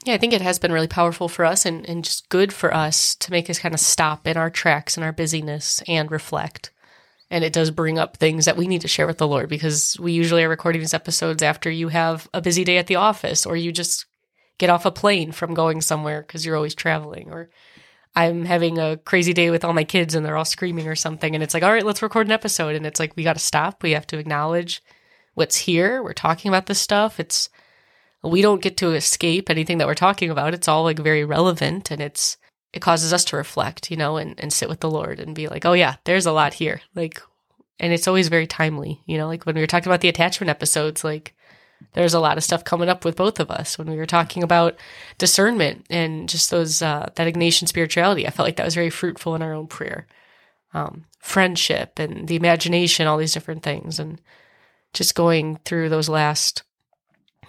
Yeah, 0.05 0.15
I 0.15 0.19
think 0.19 0.33
it 0.33 0.41
has 0.41 0.61
been 0.61 0.73
really 0.73 0.87
powerful 0.87 1.29
for 1.29 1.45
us 1.45 1.67
and, 1.67 1.87
and 1.89 2.05
just 2.05 2.29
good 2.29 2.53
for 2.53 2.73
us 2.73 3.17
to 3.17 3.33
make 3.33 3.51
us 3.51 3.59
kind 3.59 3.75
of 3.75 3.81
stop 3.81 4.27
in 4.27 4.37
our 4.37 4.51
tracks 4.51 4.97
and 4.97 5.03
our 5.03 5.13
busyness 5.13 5.83
and 5.89 6.11
reflect 6.13 6.71
and 7.31 7.43
it 7.43 7.53
does 7.53 7.71
bring 7.71 7.99
up 7.99 8.17
things 8.17 8.45
that 8.45 8.57
we 8.57 8.67
need 8.67 8.83
to 8.83 8.89
share 8.89 9.07
with 9.07 9.19
the 9.19 9.27
Lord 9.27 9.49
because 9.49 9.97
we 9.99 10.13
usually 10.13 10.45
are 10.45 10.49
recording 10.49 10.81
these 10.81 10.95
episodes 10.95 11.43
after 11.43 11.71
you 11.71 11.89
have 11.89 12.29
a 12.33 12.41
busy 12.41 12.65
day 12.65 12.79
at 12.79 12.87
the 12.87 12.97
office 12.97 13.45
or 13.47 13.57
you 13.57 13.73
just 13.73 14.07
get 14.59 14.71
off 14.71 14.87
a 14.87 14.91
plane 14.91 15.33
from 15.33 15.55
going 15.55 15.81
somewhere 15.81 16.23
because 16.23 16.47
you're 16.47 16.57
always 16.57 16.75
traveling 16.75 17.31
or 17.31 17.51
I'm 18.15 18.47
having 18.47 18.79
a 18.79 18.97
crazy 18.97 19.35
day 19.35 19.51
with 19.51 19.65
all 19.65 19.75
my 19.75 19.85
kids 19.85 20.15
and 20.15 20.25
they're 20.25 20.37
all 20.37 20.45
screaming 20.45 20.89
or 20.89 20.95
something 20.95 21.35
and 21.35 21.43
it's 21.43 21.53
like 21.53 21.63
all 21.63 21.73
right 21.73 21.85
let's 21.85 22.03
record 22.03 22.27
an 22.27 22.33
episode. 22.33 22.75
And 22.75 22.87
it's 22.87 23.01
like 23.01 23.15
we 23.17 23.25
got 23.25 23.35
to 23.35 23.41
stop. 23.41 23.83
We 23.83 23.93
have 23.93 24.07
to 24.09 24.19
acknowledge 24.19 24.83
what's 25.35 25.57
here. 25.57 26.03
We're 26.03 26.15
talking 26.15 26.49
about 26.49 26.67
this 26.67 26.81
stuff. 26.81 27.21
It's 27.21 27.51
we 28.23 28.41
don't 28.41 28.63
get 28.63 28.77
to 28.79 28.93
escape 28.93 29.51
anything 29.51 29.79
that 29.79 29.87
we're 29.87 29.95
talking 29.95 30.31
about. 30.31 30.55
It's 30.55 30.69
all 30.69 30.83
like 30.83 30.99
very 30.99 31.25
relevant 31.25 31.91
and 31.91 32.01
it's 32.01 32.39
it 32.77 32.83
causes 32.83 33.11
us 33.11 33.25
to 33.25 33.37
reflect, 33.37 33.91
you 33.91 33.97
know, 33.97 34.19
and, 34.19 34.39
and 34.39 34.53
sit 34.53 34.69
with 34.69 34.81
the 34.81 34.91
Lord 34.91 35.19
and 35.19 35.35
be 35.35 35.49
like, 35.49 35.65
oh, 35.65 35.73
yeah, 35.73 35.97
there's 36.05 36.27
a 36.27 36.33
lot 36.33 36.53
here. 36.53 36.83
Like, 36.95 37.23
and 37.81 37.91
it's 37.91 38.07
always 38.07 38.29
very 38.29 38.47
timely, 38.47 39.01
you 39.07 39.17
know, 39.17 39.27
like 39.27 39.47
when 39.47 39.55
we 39.55 39.63
were 39.63 39.67
talking 39.67 39.89
about 39.89 40.03
the 40.03 40.11
attachment 40.11 40.51
episodes, 40.51 41.03
like 41.03 41.35
there's 41.95 42.13
a 42.13 42.21
lot 42.21 42.37
of 42.37 42.45
stuff 42.45 42.65
coming 42.65 42.91
up 42.91 43.03
with 43.03 43.17
both 43.17 43.41
of 43.41 43.51
us 43.51 43.79
when 43.79 43.89
we 43.89 43.97
were 43.97 44.05
talking 44.05 44.43
about 44.43 44.77
discernment 45.17 45.87
and 45.89 46.29
just 46.29 46.51
those, 46.51 46.83
uh, 46.83 47.09
that 47.15 47.33
Ignatian 47.33 47.67
spirituality. 47.67 48.27
I 48.27 48.31
felt 48.31 48.47
like 48.47 48.57
that 48.57 48.67
was 48.67 48.75
very 48.75 48.91
fruitful 48.91 49.35
in 49.35 49.41
our 49.41 49.55
own 49.55 49.69
prayer. 49.69 50.07
Um, 50.75 51.07
friendship 51.19 51.99
and 51.99 52.29
the 52.29 52.37
imagination, 52.37 53.07
all 53.07 53.17
these 53.17 53.33
different 53.33 53.63
things. 53.63 53.99
And 53.99 54.21
just 54.93 55.15
going 55.15 55.57
through 55.65 55.89
those 55.89 56.11
last 56.11 56.63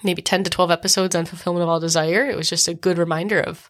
maybe 0.03 0.21
10 0.21 0.45
to 0.45 0.49
12 0.49 0.71
episodes 0.71 1.15
on 1.15 1.25
fulfillment 1.25 1.63
of 1.63 1.69
all 1.69 1.81
desire, 1.81 2.25
it 2.25 2.37
was 2.37 2.49
just 2.49 2.69
a 2.69 2.73
good 2.73 2.97
reminder 2.97 3.41
of 3.41 3.69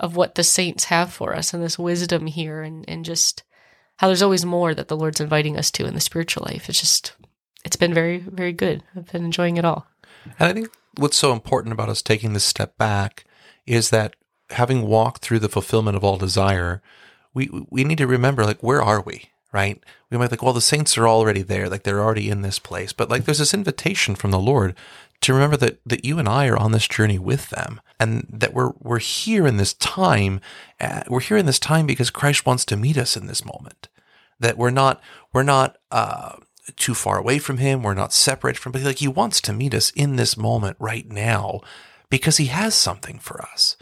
of 0.00 0.16
what 0.16 0.34
the 0.34 0.44
saints 0.44 0.84
have 0.84 1.12
for 1.12 1.34
us 1.34 1.52
and 1.52 1.62
this 1.62 1.78
wisdom 1.78 2.26
here 2.26 2.62
and, 2.62 2.84
and 2.88 3.04
just 3.04 3.42
how 3.96 4.06
there's 4.06 4.22
always 4.22 4.44
more 4.44 4.74
that 4.74 4.88
the 4.88 4.96
Lord's 4.96 5.20
inviting 5.20 5.56
us 5.56 5.70
to 5.72 5.86
in 5.86 5.94
the 5.94 6.00
spiritual 6.00 6.46
life. 6.48 6.68
It's 6.68 6.80
just, 6.80 7.14
it's 7.64 7.76
been 7.76 7.92
very, 7.92 8.18
very 8.18 8.52
good. 8.52 8.82
I've 8.96 9.10
been 9.10 9.24
enjoying 9.24 9.56
it 9.56 9.64
all. 9.64 9.86
And 10.38 10.48
I 10.48 10.52
think 10.52 10.68
what's 10.96 11.16
so 11.16 11.32
important 11.32 11.72
about 11.72 11.88
us 11.88 12.02
taking 12.02 12.32
this 12.32 12.44
step 12.44 12.78
back 12.78 13.24
is 13.66 13.90
that 13.90 14.14
having 14.50 14.86
walked 14.86 15.22
through 15.22 15.40
the 15.40 15.48
fulfillment 15.48 15.96
of 15.96 16.04
all 16.04 16.16
desire, 16.16 16.80
we, 17.34 17.50
we 17.70 17.84
need 17.84 17.98
to 17.98 18.06
remember, 18.06 18.44
like, 18.44 18.62
where 18.62 18.82
are 18.82 19.00
we? 19.00 19.30
Right? 19.50 19.82
We 20.10 20.18
might 20.18 20.28
think, 20.28 20.42
well, 20.42 20.52
the 20.52 20.60
saints 20.60 20.98
are 20.98 21.08
already 21.08 21.40
there, 21.42 21.70
like 21.70 21.82
they're 21.82 22.02
already 22.02 22.28
in 22.28 22.42
this 22.42 22.58
place. 22.58 22.92
But 22.92 23.08
like 23.08 23.24
there's 23.24 23.38
this 23.38 23.54
invitation 23.54 24.14
from 24.14 24.30
the 24.30 24.38
Lord 24.38 24.76
to 25.20 25.34
remember 25.34 25.56
that 25.56 25.80
that 25.84 26.04
you 26.04 26.18
and 26.18 26.28
I 26.28 26.46
are 26.46 26.56
on 26.56 26.72
this 26.72 26.88
journey 26.88 27.18
with 27.18 27.50
them, 27.50 27.80
and 27.98 28.26
that 28.30 28.54
we're 28.54 28.72
we're 28.78 28.98
here 28.98 29.46
in 29.46 29.56
this 29.56 29.74
time. 29.74 30.40
Uh, 30.80 31.02
we're 31.08 31.20
here 31.20 31.36
in 31.36 31.46
this 31.46 31.58
time 31.58 31.86
because 31.86 32.10
Christ 32.10 32.46
wants 32.46 32.64
to 32.66 32.76
meet 32.76 32.96
us 32.96 33.16
in 33.16 33.26
this 33.26 33.44
moment. 33.44 33.88
That 34.40 34.56
we're 34.56 34.70
not 34.70 35.00
we're 35.32 35.42
not 35.42 35.76
uh, 35.90 36.36
too 36.76 36.94
far 36.94 37.18
away 37.18 37.38
from 37.38 37.58
Him. 37.58 37.82
We're 37.82 37.94
not 37.94 38.12
separate 38.12 38.56
from. 38.56 38.72
But 38.72 38.82
like 38.82 38.98
He 38.98 39.08
wants 39.08 39.40
to 39.42 39.52
meet 39.52 39.74
us 39.74 39.90
in 39.90 40.16
this 40.16 40.36
moment 40.36 40.76
right 40.78 41.08
now, 41.08 41.60
because 42.10 42.36
He 42.36 42.46
has 42.46 42.74
something 42.74 43.18
for 43.18 43.42
us. 43.42 43.76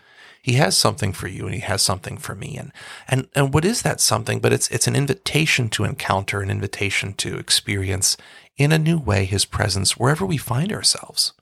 He 0.46 0.52
has 0.52 0.76
something 0.76 1.12
for 1.12 1.26
you 1.26 1.46
and 1.46 1.54
he 1.56 1.60
has 1.62 1.82
something 1.82 2.18
for 2.18 2.36
me. 2.36 2.56
And, 2.56 2.70
and, 3.08 3.26
and 3.34 3.52
what 3.52 3.64
is 3.64 3.82
that 3.82 4.00
something? 4.00 4.38
But 4.38 4.52
it's, 4.52 4.68
it's 4.68 4.86
an 4.86 4.94
invitation 4.94 5.68
to 5.70 5.82
encounter, 5.82 6.40
an 6.40 6.50
invitation 6.50 7.14
to 7.14 7.36
experience 7.36 8.16
in 8.56 8.72
a 8.72 8.78
new 8.78 8.98
way 8.98 9.24
his 9.24 9.44
presence 9.44 9.96
wherever 9.96 10.24
we 10.24 10.36
find 10.36 10.72
ourselves. 10.72 11.32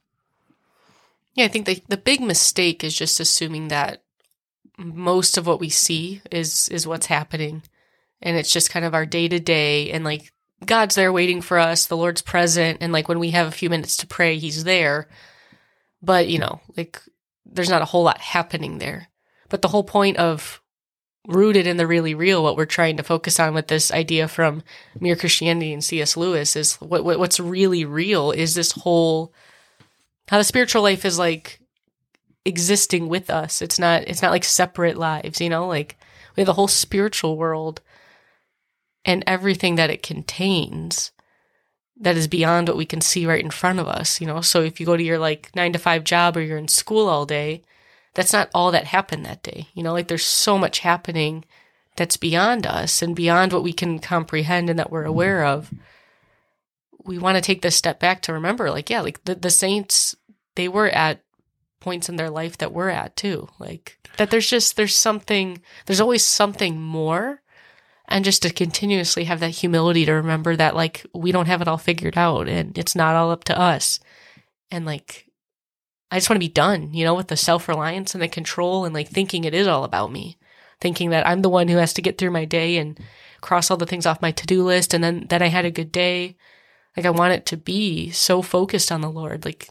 Yeah, 1.35 1.45
I 1.45 1.49
think 1.49 1.67
the, 1.67 1.83
the 1.89 1.97
big 1.97 2.21
mistake 2.21 2.85
is 2.85 2.97
just 2.97 3.21
assuming 3.21 3.69
that 3.69 4.03
most 4.77 5.37
of 5.37 5.47
what 5.47 5.61
we 5.61 5.69
see 5.69 6.21
is 6.31 6.69
is 6.69 6.87
what's 6.87 7.07
happening 7.07 7.63
and 8.21 8.37
it's 8.37 8.51
just 8.51 8.71
kind 8.71 8.85
of 8.85 8.95
our 8.95 9.07
day 9.07 9.29
to 9.29 9.39
day 9.39 9.91
and 9.91 10.05
like 10.05 10.33
God's 10.65 10.95
there 10.95 11.13
waiting 11.13 11.41
for 11.41 11.59
us, 11.59 11.87
the 11.87 11.97
Lord's 11.97 12.23
present 12.23 12.79
and 12.81 12.93
like 12.93 13.09
when 13.09 13.19
we 13.19 13.31
have 13.31 13.47
a 13.47 13.53
few 13.53 13.69
minutes 13.69 13.97
to 13.99 14.07
pray, 14.07 14.39
he's 14.39 14.65
there. 14.65 15.09
But, 16.03 16.29
you 16.29 16.39
know, 16.39 16.61
like 16.77 17.01
there's 17.45 17.71
not 17.71 17.83
a 17.83 17.87
whole 17.87 18.03
lot 18.03 18.19
happening 18.19 18.79
there. 18.79 19.09
But 19.49 19.63
the 19.63 19.69
whole 19.69 19.85
point 19.85 20.17
of 20.17 20.61
rooted 21.27 21.67
in 21.67 21.77
the 21.77 21.87
really 21.87 22.15
real, 22.15 22.43
what 22.43 22.57
we're 22.57 22.67
trying 22.67 22.97
to 22.97 23.03
focus 23.03 23.41
on 23.41 23.55
with 23.55 23.69
this 23.69 23.91
idea 23.93 24.29
from 24.29 24.63
Mere 25.01 25.17
Christianity 25.17 25.73
and 25.73 25.83
C.S. 25.83 26.17
Lewis 26.17 26.57
is 26.57 26.75
what, 26.77 27.05
what 27.05 27.19
what's 27.19 27.41
really 27.41 27.85
real 27.85 28.31
is 28.31 28.55
this 28.55 28.73
whole 28.73 29.33
how 30.29 30.39
the 30.39 30.45
spiritual 30.45 30.83
life 30.83 31.05
is 31.05 31.19
like 31.19 31.61
existing 32.45 33.09
with 33.09 33.31
us. 33.31 33.63
It's 33.63 33.79
not 33.79 34.03
it's 34.03 34.23
not 34.23 34.31
like 34.31 34.45
separate 34.45 34.97
lives, 34.97 35.41
you 35.41 35.49
know, 35.49 35.67
like 35.67 35.97
we 36.37 36.43
have 36.43 36.47
the 36.47 36.55
whole 36.55 36.69
spiritual 36.69 37.37
world 37.37 37.81
and 39.05 39.25
everything 39.27 39.77
that 39.77 39.91
it 39.91 40.03
contains 40.03 41.13
that 41.97 42.17
is 42.17 42.27
beyond 42.27 42.69
what 42.69 42.77
we 42.77 42.87
can 42.87 43.01
see 43.01 43.27
right 43.27 43.45
in 43.45 43.51
front 43.51 43.79
of 43.79 43.87
us, 43.87 44.21
you 44.21 44.27
know. 44.27 44.41
So 44.41 44.63
if 44.63 44.81
you 44.81 44.87
go 44.87 44.97
to 44.97 45.03
your 45.03 45.19
like 45.19 45.51
9 45.55 45.73
to 45.75 45.79
5 45.79 46.05
job 46.05 46.37
or 46.37 46.41
you're 46.41 46.59
in 46.59 46.69
school 46.69 47.09
all 47.09 47.25
day, 47.25 47.63
that's 48.15 48.33
not 48.33 48.51
all 48.55 48.71
that 48.71 48.87
happened 48.87 49.27
that 49.27 49.43
day. 49.43 49.69
You 49.75 49.83
know, 49.83 49.93
like 49.93 50.09
there's 50.09 50.25
so 50.25 50.57
much 50.59 50.81
happening 50.81 51.45
that's 51.97 52.17
beyond 52.17 52.67
us 52.67 53.03
and 53.03 53.15
beyond 53.15 53.53
what 53.53 53.63
we 53.63 53.73
can 53.73 53.99
comprehend 53.99 54.71
and 54.71 54.79
that 54.79 54.91
we're 54.91 55.03
mm-hmm. 55.03 55.11
aware 55.11 55.45
of. 55.45 55.73
We 57.05 57.19
want 57.19 57.37
to 57.37 57.43
take 57.43 57.63
this 57.63 57.77
step 57.77 58.01
back 58.01 58.23
to 58.23 58.33
remember, 58.33 58.71
like, 58.71 58.89
yeah, 58.89 59.03
like 59.03 59.25
the, 59.25 59.35
the 59.35 59.51
saints, 59.51 60.17
they 60.55 60.69
were 60.69 60.89
at 60.89 61.21
points 61.85 62.09
in 62.09 62.17
their 62.17 62.31
life 62.31 62.57
that 62.59 62.73
we're 62.73 62.89
at 62.89 63.15
too. 63.15 63.47
Like 63.59 63.99
that 64.17 64.31
there's 64.31 64.49
just 64.49 64.77
there's 64.77 64.95
something 64.95 65.61
there's 65.85 66.01
always 66.01 66.25
something 66.25 66.81
more 66.81 67.43
and 68.09 68.25
just 68.25 68.43
to 68.43 68.51
continuously 68.51 69.25
have 69.25 69.41
that 69.41 69.51
humility 69.51 70.07
to 70.07 70.13
remember 70.13 70.57
that 70.57 70.75
like 70.75 71.05
we 71.13 71.31
don't 71.31 71.47
have 71.47 71.61
it 71.61 71.69
all 71.69 71.77
figured 71.77 72.17
out 72.17 72.49
and 72.49 72.77
it's 72.79 72.97
not 72.97 73.15
all 73.15 73.31
up 73.31 73.45
to 73.45 73.59
us. 73.59 74.01
And 74.71 74.87
like 74.87 75.27
I 76.15 76.19
just 76.19 76.31
want 76.31 76.37
to 76.37 76.47
be 76.47 76.53
done, 76.53 76.95
you 76.95 77.05
know, 77.05 77.17
with 77.17 77.27
the 77.27 77.37
self-reliance 77.37 78.15
and 78.15 78.23
the 78.23 78.29
control 78.29 78.85
and 78.85 78.95
like 78.95 79.09
thinking 79.09 79.43
it 79.43 79.53
is 79.53 79.67
all 79.67 79.83
about 79.83 80.13
me. 80.13 80.39
Thinking 80.81 81.11
that 81.11 81.27
I'm 81.27 81.43
the 81.43 81.49
one 81.49 81.67
who 81.67 81.79
has 81.79 81.93
to 81.95 82.03
get 82.03 82.19
through 82.19 82.31
my 82.31 82.45
day 82.45 82.77
and 82.77 82.97
cross 83.41 83.69
all 83.69 83.77
the 83.77 83.85
things 83.85 84.07
off 84.07 84.23
my 84.23 84.31
to-do 84.31 84.63
list 84.63 84.95
and 84.95 85.03
then 85.03 85.27
that 85.31 85.43
I 85.43 85.49
had 85.49 85.65
a 85.65 85.73
good 85.73 85.91
day. 85.91 86.37
Like 86.97 87.05
I 87.05 87.11
want 87.11 87.33
it 87.33 87.47
to 87.47 87.57
be 87.57 88.11
so 88.11 88.43
focused 88.43 88.93
on 88.93 89.01
the 89.01 89.11
Lord. 89.11 89.45
Like 89.45 89.69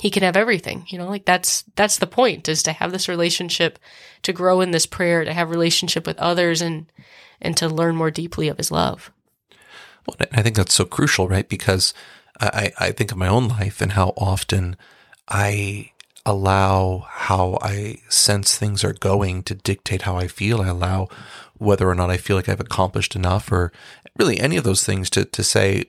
he 0.00 0.10
can 0.10 0.24
have 0.24 0.36
everything 0.36 0.84
you 0.88 0.98
know 0.98 1.08
like 1.08 1.24
that's 1.24 1.62
that's 1.74 1.96
the 1.96 2.06
point 2.06 2.50
is 2.50 2.62
to 2.62 2.72
have 2.72 2.92
this 2.92 3.08
relationship 3.08 3.78
to 4.20 4.30
grow 4.30 4.60
in 4.60 4.70
this 4.70 4.84
prayer 4.84 5.24
to 5.24 5.32
have 5.32 5.48
relationship 5.48 6.06
with 6.06 6.18
others 6.18 6.60
and 6.60 6.92
and 7.40 7.56
to 7.56 7.66
learn 7.66 7.96
more 7.96 8.10
deeply 8.10 8.46
of 8.48 8.58
his 8.58 8.70
love 8.70 9.10
well 10.06 10.28
i 10.32 10.42
think 10.42 10.54
that's 10.54 10.74
so 10.74 10.84
crucial 10.84 11.28
right 11.28 11.48
because 11.48 11.94
i 12.40 12.70
i 12.78 12.92
think 12.92 13.10
of 13.10 13.16
my 13.16 13.26
own 13.26 13.48
life 13.48 13.80
and 13.80 13.92
how 13.92 14.12
often 14.18 14.76
i 15.28 15.90
allow 16.24 17.06
how 17.08 17.58
i 17.62 17.98
sense 18.08 18.56
things 18.56 18.82
are 18.82 18.92
going 18.92 19.42
to 19.42 19.54
dictate 19.54 20.02
how 20.02 20.16
i 20.16 20.26
feel 20.26 20.60
i 20.60 20.68
allow 20.68 21.08
whether 21.58 21.88
or 21.88 21.94
not 21.94 22.10
i 22.10 22.16
feel 22.16 22.36
like 22.36 22.48
i've 22.48 22.60
accomplished 22.60 23.14
enough 23.16 23.50
or 23.50 23.72
really 24.18 24.38
any 24.40 24.56
of 24.56 24.64
those 24.64 24.84
things 24.84 25.08
to 25.10 25.24
to 25.24 25.42
say 25.42 25.84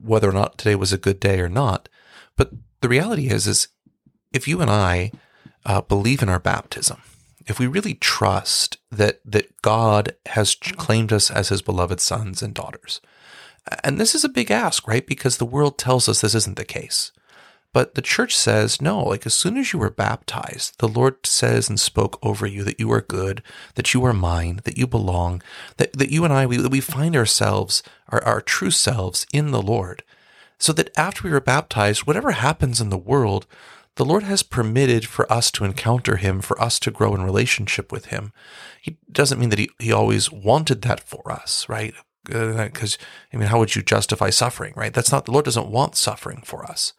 whether 0.00 0.28
or 0.28 0.32
not 0.32 0.58
today 0.58 0.74
was 0.74 0.92
a 0.92 0.98
good 0.98 1.20
day 1.20 1.40
or 1.40 1.48
not 1.48 1.88
but 2.36 2.50
the 2.80 2.88
reality 2.88 3.28
is, 3.28 3.46
is 3.46 3.68
if 4.32 4.46
you 4.48 4.60
and 4.60 4.70
I 4.70 5.12
uh, 5.64 5.80
believe 5.80 6.22
in 6.22 6.28
our 6.28 6.38
baptism, 6.38 7.00
if 7.46 7.58
we 7.58 7.66
really 7.66 7.94
trust 7.94 8.78
that 8.90 9.20
that 9.24 9.62
God 9.62 10.14
has 10.26 10.54
claimed 10.54 11.12
us 11.12 11.30
as 11.30 11.48
His 11.48 11.62
beloved 11.62 12.00
sons 12.00 12.42
and 12.42 12.54
daughters, 12.54 13.00
and 13.82 13.98
this 13.98 14.14
is 14.14 14.24
a 14.24 14.28
big 14.28 14.50
ask, 14.50 14.86
right? 14.86 15.06
Because 15.06 15.38
the 15.38 15.46
world 15.46 15.78
tells 15.78 16.08
us 16.08 16.20
this 16.20 16.34
isn't 16.34 16.56
the 16.56 16.64
case. 16.64 17.12
But 17.74 17.94
the 17.94 18.02
church 18.02 18.34
says, 18.34 18.80
no, 18.80 19.02
like 19.02 19.26
as 19.26 19.34
soon 19.34 19.58
as 19.58 19.74
you 19.74 19.78
were 19.78 19.90
baptized, 19.90 20.78
the 20.78 20.88
Lord 20.88 21.26
says 21.26 21.68
and 21.68 21.78
spoke 21.78 22.18
over 22.22 22.46
you 22.46 22.64
that 22.64 22.80
you 22.80 22.90
are 22.92 23.02
good, 23.02 23.42
that 23.74 23.92
you 23.92 24.02
are 24.06 24.14
mine, 24.14 24.60
that 24.64 24.78
you 24.78 24.86
belong, 24.86 25.42
that, 25.76 25.92
that 25.92 26.10
you 26.10 26.24
and 26.24 26.32
I, 26.32 26.46
we, 26.46 26.66
we 26.66 26.80
find 26.80 27.14
ourselves, 27.14 27.82
our, 28.08 28.24
our 28.24 28.40
true 28.40 28.70
selves 28.70 29.26
in 29.34 29.50
the 29.50 29.60
Lord 29.60 30.02
so 30.58 30.72
that 30.72 30.96
after 30.96 31.24
we 31.24 31.30
were 31.30 31.40
baptized, 31.40 32.06
whatever 32.06 32.30
happens 32.32 32.80
in 32.80 32.88
the 32.88 32.96
world, 32.96 33.46
the 33.96 34.04
Lord 34.04 34.22
has 34.22 34.42
permitted 34.42 35.06
for 35.06 35.30
us 35.30 35.50
to 35.52 35.64
encounter 35.64 36.16
Him, 36.16 36.40
for 36.40 36.60
us 36.60 36.78
to 36.80 36.90
grow 36.90 37.14
in 37.14 37.22
relationship 37.22 37.92
with 37.92 38.06
Him. 38.06 38.32
He 38.80 38.96
doesn't 39.10 39.38
mean 39.38 39.50
that 39.50 39.58
He, 39.58 39.70
he 39.78 39.92
always 39.92 40.32
wanted 40.32 40.82
that 40.82 41.00
for 41.00 41.30
us, 41.30 41.68
right? 41.68 41.94
Because, 42.24 42.96
uh, 42.96 43.34
I 43.34 43.36
mean, 43.36 43.48
how 43.48 43.58
would 43.58 43.76
you 43.76 43.82
justify 43.82 44.30
suffering, 44.30 44.72
right? 44.76 44.94
That's 44.94 45.12
not, 45.12 45.26
the 45.26 45.32
Lord 45.32 45.44
doesn't 45.44 45.68
want 45.68 45.96
suffering 45.96 46.42
for 46.44 46.64
us, 46.64 46.94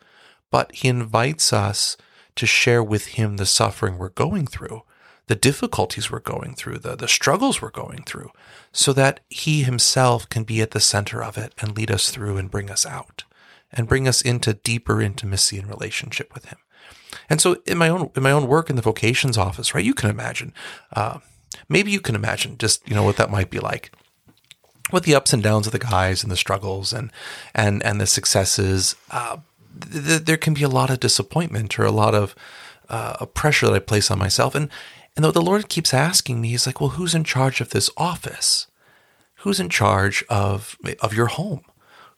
but 0.52 0.72
He 0.74 0.88
invites 0.88 1.52
us 1.54 1.98
to 2.36 2.46
share 2.46 2.84
with 2.84 3.08
Him 3.08 3.38
the 3.38 3.46
suffering 3.46 3.98
we're 3.98 4.10
going 4.10 4.48
through, 4.48 4.84
the 5.28 5.36
difficulties 5.36 6.12
we're 6.12 6.20
going 6.20 6.56
through, 6.56 6.80
the, 6.80 6.96
the 6.96 7.08
struggles 7.08 7.62
we're 7.62 7.72
going 7.72 8.04
through, 8.04 8.32
so 8.72 8.94
that 8.94 9.22
He 9.30 9.64
Himself 9.64 10.28
can 10.30 10.44
be 10.44 10.62
at 10.62 10.72
the 10.72 10.80
center 10.80 11.24
of 11.24 11.38
it 11.38 11.54
and 11.60 11.76
lead 11.76 11.92
us 11.92 12.10
through 12.10 12.38
and 12.38 12.52
bring 12.52 12.70
us 12.70 12.86
out 12.86 13.24
and 13.72 13.88
bring 13.88 14.08
us 14.08 14.22
into 14.22 14.54
deeper 14.54 15.02
intimacy 15.02 15.58
and 15.58 15.68
relationship 15.68 16.34
with 16.34 16.46
Him. 16.46 16.58
And 17.30 17.42
so, 17.42 17.62
in 17.66 17.78
my 17.78 17.90
own 17.90 18.12
in 18.16 18.24
my 18.24 18.32
own 18.32 18.48
work 18.48 18.70
in 18.70 18.76
the 18.76 18.82
vocations 18.82 19.38
office, 19.38 19.74
right, 19.74 19.86
you 19.86 19.94
can 19.94 20.10
imagine, 20.10 20.54
uh, 20.94 21.20
maybe 21.70 21.92
you 21.92 22.00
can 22.00 22.16
imagine 22.16 22.58
just 22.58 22.88
you 22.88 22.96
know 22.96 23.04
what 23.04 23.18
that 23.18 23.32
might 23.32 23.50
be 23.50 23.60
like, 23.60 23.92
with 24.92 25.04
the 25.04 25.16
ups 25.16 25.34
and 25.34 25.42
downs 25.42 25.66
of 25.66 25.74
the 25.74 25.80
guys 25.80 26.24
and 26.24 26.32
the 26.32 26.38
struggles 26.38 26.94
and 26.94 27.12
and 27.54 27.84
and 27.84 28.00
the 28.00 28.08
successes. 28.08 28.96
Uh, 29.10 29.38
th- 29.80 30.22
there 30.22 30.38
can 30.38 30.54
be 30.54 30.64
a 30.64 30.70
lot 30.70 30.90
of 30.90 31.00
disappointment 31.00 31.78
or 31.80 31.86
a 31.86 31.92
lot 31.92 32.16
of 32.16 32.36
uh, 32.90 33.26
pressure 33.28 33.68
that 33.68 33.76
I 33.76 33.80
place 33.80 34.12
on 34.12 34.20
myself, 34.20 34.56
and 34.56 34.70
and 35.16 35.24
though 35.24 35.32
the 35.32 35.42
Lord 35.42 35.70
keeps 35.70 35.94
asking 35.94 36.42
me, 36.42 36.50
He's 36.50 36.68
like, 36.68 36.82
well, 36.82 36.92
who's 36.92 37.16
in 37.16 37.24
charge 37.24 37.62
of 37.62 37.70
this 37.70 37.90
office? 37.98 38.68
Who's 39.38 39.60
in 39.60 39.70
charge 39.70 40.24
of 40.30 40.78
of 41.02 41.14
your 41.14 41.28
home? 41.28 41.62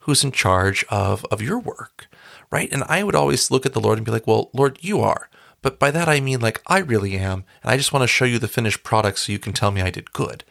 who's 0.07 0.23
in 0.23 0.31
charge 0.31 0.85
of, 0.89 1.25
of 1.25 1.41
your 1.41 1.59
work, 1.59 2.07
right? 2.49 2.71
And 2.71 2.81
I 2.87 3.03
would 3.03 3.13
always 3.13 3.51
look 3.51 3.65
at 3.65 3.73
the 3.73 3.81
Lord 3.81 3.97
and 3.97 4.05
be 4.05 4.11
like, 4.11 4.25
well, 4.25 4.49
Lord, 4.53 4.79
you 4.81 5.01
are. 5.01 5.29
But 5.61 5.79
by 5.79 5.91
that 5.91 6.07
I 6.07 6.21
mean 6.21 6.39
like 6.39 6.61
I 6.65 6.79
really 6.79 7.17
am, 7.17 7.43
and 7.61 7.71
I 7.71 7.75
just 7.75 7.91
want 7.91 8.03
to 8.03 8.07
show 8.07 8.23
you 8.23 8.39
the 8.39 8.47
finished 8.47 8.83
product 8.83 9.19
so 9.19 9.33
you 9.33 9.39
can 9.39 9.51
tell 9.51 9.69
me 9.69 9.81
I 9.81 9.89
did 9.89 10.13
good. 10.13 10.45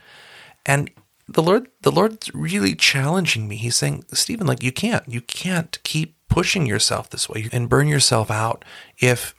And 0.66 0.90
the 1.26 1.42
Lord, 1.42 1.68
the 1.80 1.90
Lord's 1.90 2.32
really 2.34 2.74
challenging 2.74 3.48
me. 3.48 3.56
He's 3.56 3.76
saying, 3.76 4.04
Stephen, 4.12 4.46
like 4.46 4.62
you 4.62 4.72
can't, 4.72 5.08
you 5.08 5.22
can't 5.22 5.78
keep 5.84 6.15
pushing 6.28 6.66
yourself 6.66 7.10
this 7.10 7.28
way 7.28 7.48
and 7.52 7.68
burn 7.68 7.88
yourself 7.88 8.30
out 8.30 8.64
if 8.98 9.34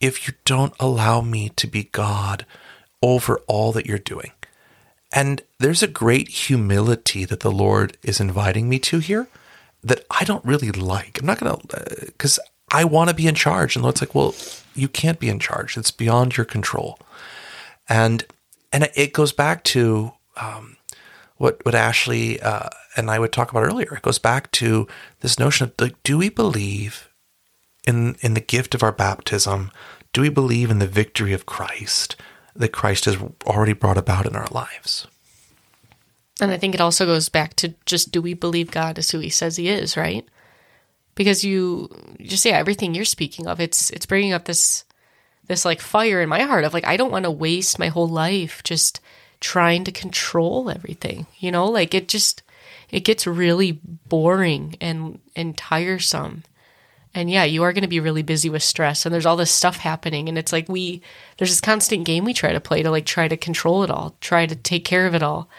if 0.00 0.26
you 0.26 0.34
don't 0.44 0.74
allow 0.80 1.20
me 1.20 1.48
to 1.50 1.66
be 1.66 1.84
God 1.84 2.44
over 3.00 3.38
all 3.46 3.72
that 3.72 3.86
you're 3.86 3.98
doing. 3.98 4.32
And 5.12 5.42
there's 5.58 5.82
a 5.82 5.88
great 5.88 6.28
humility 6.28 7.24
that 7.24 7.40
the 7.40 7.52
Lord 7.52 7.96
is 8.02 8.20
inviting 8.20 8.68
me 8.68 8.78
to 8.80 8.98
here 8.98 9.28
that 9.84 10.04
I 10.10 10.24
don't 10.24 10.44
really 10.44 10.70
like. 10.70 11.20
I'm 11.20 11.26
not 11.26 11.38
going 11.38 11.56
to, 11.56 11.76
uh, 11.76 12.28
I 12.72 12.84
want 12.84 13.10
to 13.10 13.14
be 13.14 13.26
in 13.26 13.34
charge. 13.34 13.76
And 13.76 13.82
Lord's 13.82 14.00
like, 14.00 14.14
well, 14.14 14.34
you 14.74 14.88
can't 14.88 15.20
be 15.20 15.28
in 15.28 15.38
charge. 15.38 15.76
It's 15.76 15.90
beyond 15.90 16.36
your 16.36 16.46
control. 16.46 16.98
And, 17.88 18.24
and 18.72 18.88
it 18.94 19.12
goes 19.12 19.32
back 19.32 19.64
to, 19.64 20.12
um, 20.36 20.76
what, 21.42 21.58
what 21.66 21.74
Ashley 21.74 22.40
uh, 22.40 22.68
and 22.96 23.10
I 23.10 23.18
would 23.18 23.32
talk 23.32 23.50
about 23.50 23.64
earlier. 23.64 23.94
It 23.96 24.02
goes 24.02 24.20
back 24.20 24.52
to 24.52 24.86
this 25.22 25.40
notion 25.40 25.66
of 25.66 25.72
like, 25.80 26.00
do 26.04 26.16
we 26.16 26.28
believe 26.28 27.08
in 27.84 28.14
in 28.20 28.34
the 28.34 28.40
gift 28.40 28.76
of 28.76 28.82
our 28.84 28.92
baptism? 28.92 29.72
Do 30.12 30.20
we 30.20 30.28
believe 30.28 30.70
in 30.70 30.78
the 30.78 30.86
victory 30.86 31.32
of 31.32 31.44
Christ 31.44 32.14
that 32.54 32.68
Christ 32.68 33.06
has 33.06 33.16
already 33.44 33.72
brought 33.72 33.98
about 33.98 34.24
in 34.24 34.36
our 34.36 34.46
lives? 34.52 35.08
And 36.40 36.52
I 36.52 36.58
think 36.58 36.76
it 36.76 36.80
also 36.80 37.06
goes 37.06 37.28
back 37.28 37.54
to 37.56 37.74
just 37.86 38.12
do 38.12 38.22
we 38.22 38.34
believe 38.34 38.70
God 38.70 38.96
is 38.96 39.10
who 39.10 39.18
he 39.18 39.28
says 39.28 39.56
he 39.56 39.68
is, 39.68 39.96
right? 39.96 40.24
Because 41.16 41.42
you 41.42 41.88
just 42.20 42.44
yeah, 42.44 42.56
everything 42.56 42.94
you're 42.94 43.04
speaking 43.04 43.48
of, 43.48 43.58
it's 43.58 43.90
it's 43.90 44.06
bringing 44.06 44.32
up 44.32 44.44
this 44.44 44.84
this 45.48 45.64
like 45.64 45.80
fire 45.80 46.20
in 46.20 46.28
my 46.28 46.42
heart 46.42 46.62
of 46.62 46.72
like 46.72 46.86
I 46.86 46.96
don't 46.96 47.10
want 47.10 47.24
to 47.24 47.32
waste 47.32 47.80
my 47.80 47.88
whole 47.88 48.08
life 48.08 48.62
just 48.62 49.00
trying 49.42 49.84
to 49.84 49.92
control 49.92 50.70
everything. 50.70 51.26
You 51.38 51.52
know, 51.52 51.66
like 51.66 51.94
it 51.94 52.08
just 52.08 52.42
it 52.90 53.00
gets 53.00 53.26
really 53.26 53.72
boring 53.82 54.76
and 54.80 55.20
and 55.36 55.56
tiresome. 55.56 56.44
And 57.14 57.30
yeah, 57.30 57.44
you 57.44 57.62
are 57.62 57.74
going 57.74 57.82
to 57.82 57.88
be 57.88 58.00
really 58.00 58.22
busy 58.22 58.48
with 58.48 58.62
stress 58.62 59.04
and 59.04 59.12
there's 59.12 59.26
all 59.26 59.36
this 59.36 59.50
stuff 59.50 59.76
happening 59.76 60.30
and 60.30 60.38
it's 60.38 60.52
like 60.52 60.66
we 60.68 61.02
there's 61.36 61.50
this 61.50 61.60
constant 61.60 62.06
game 62.06 62.24
we 62.24 62.32
try 62.32 62.52
to 62.52 62.60
play 62.60 62.82
to 62.82 62.90
like 62.90 63.04
try 63.04 63.28
to 63.28 63.36
control 63.36 63.82
it 63.82 63.90
all, 63.90 64.16
try 64.22 64.46
to 64.46 64.56
take 64.56 64.86
care 64.86 65.06
of 65.06 65.14
it 65.14 65.22
all 65.22 65.50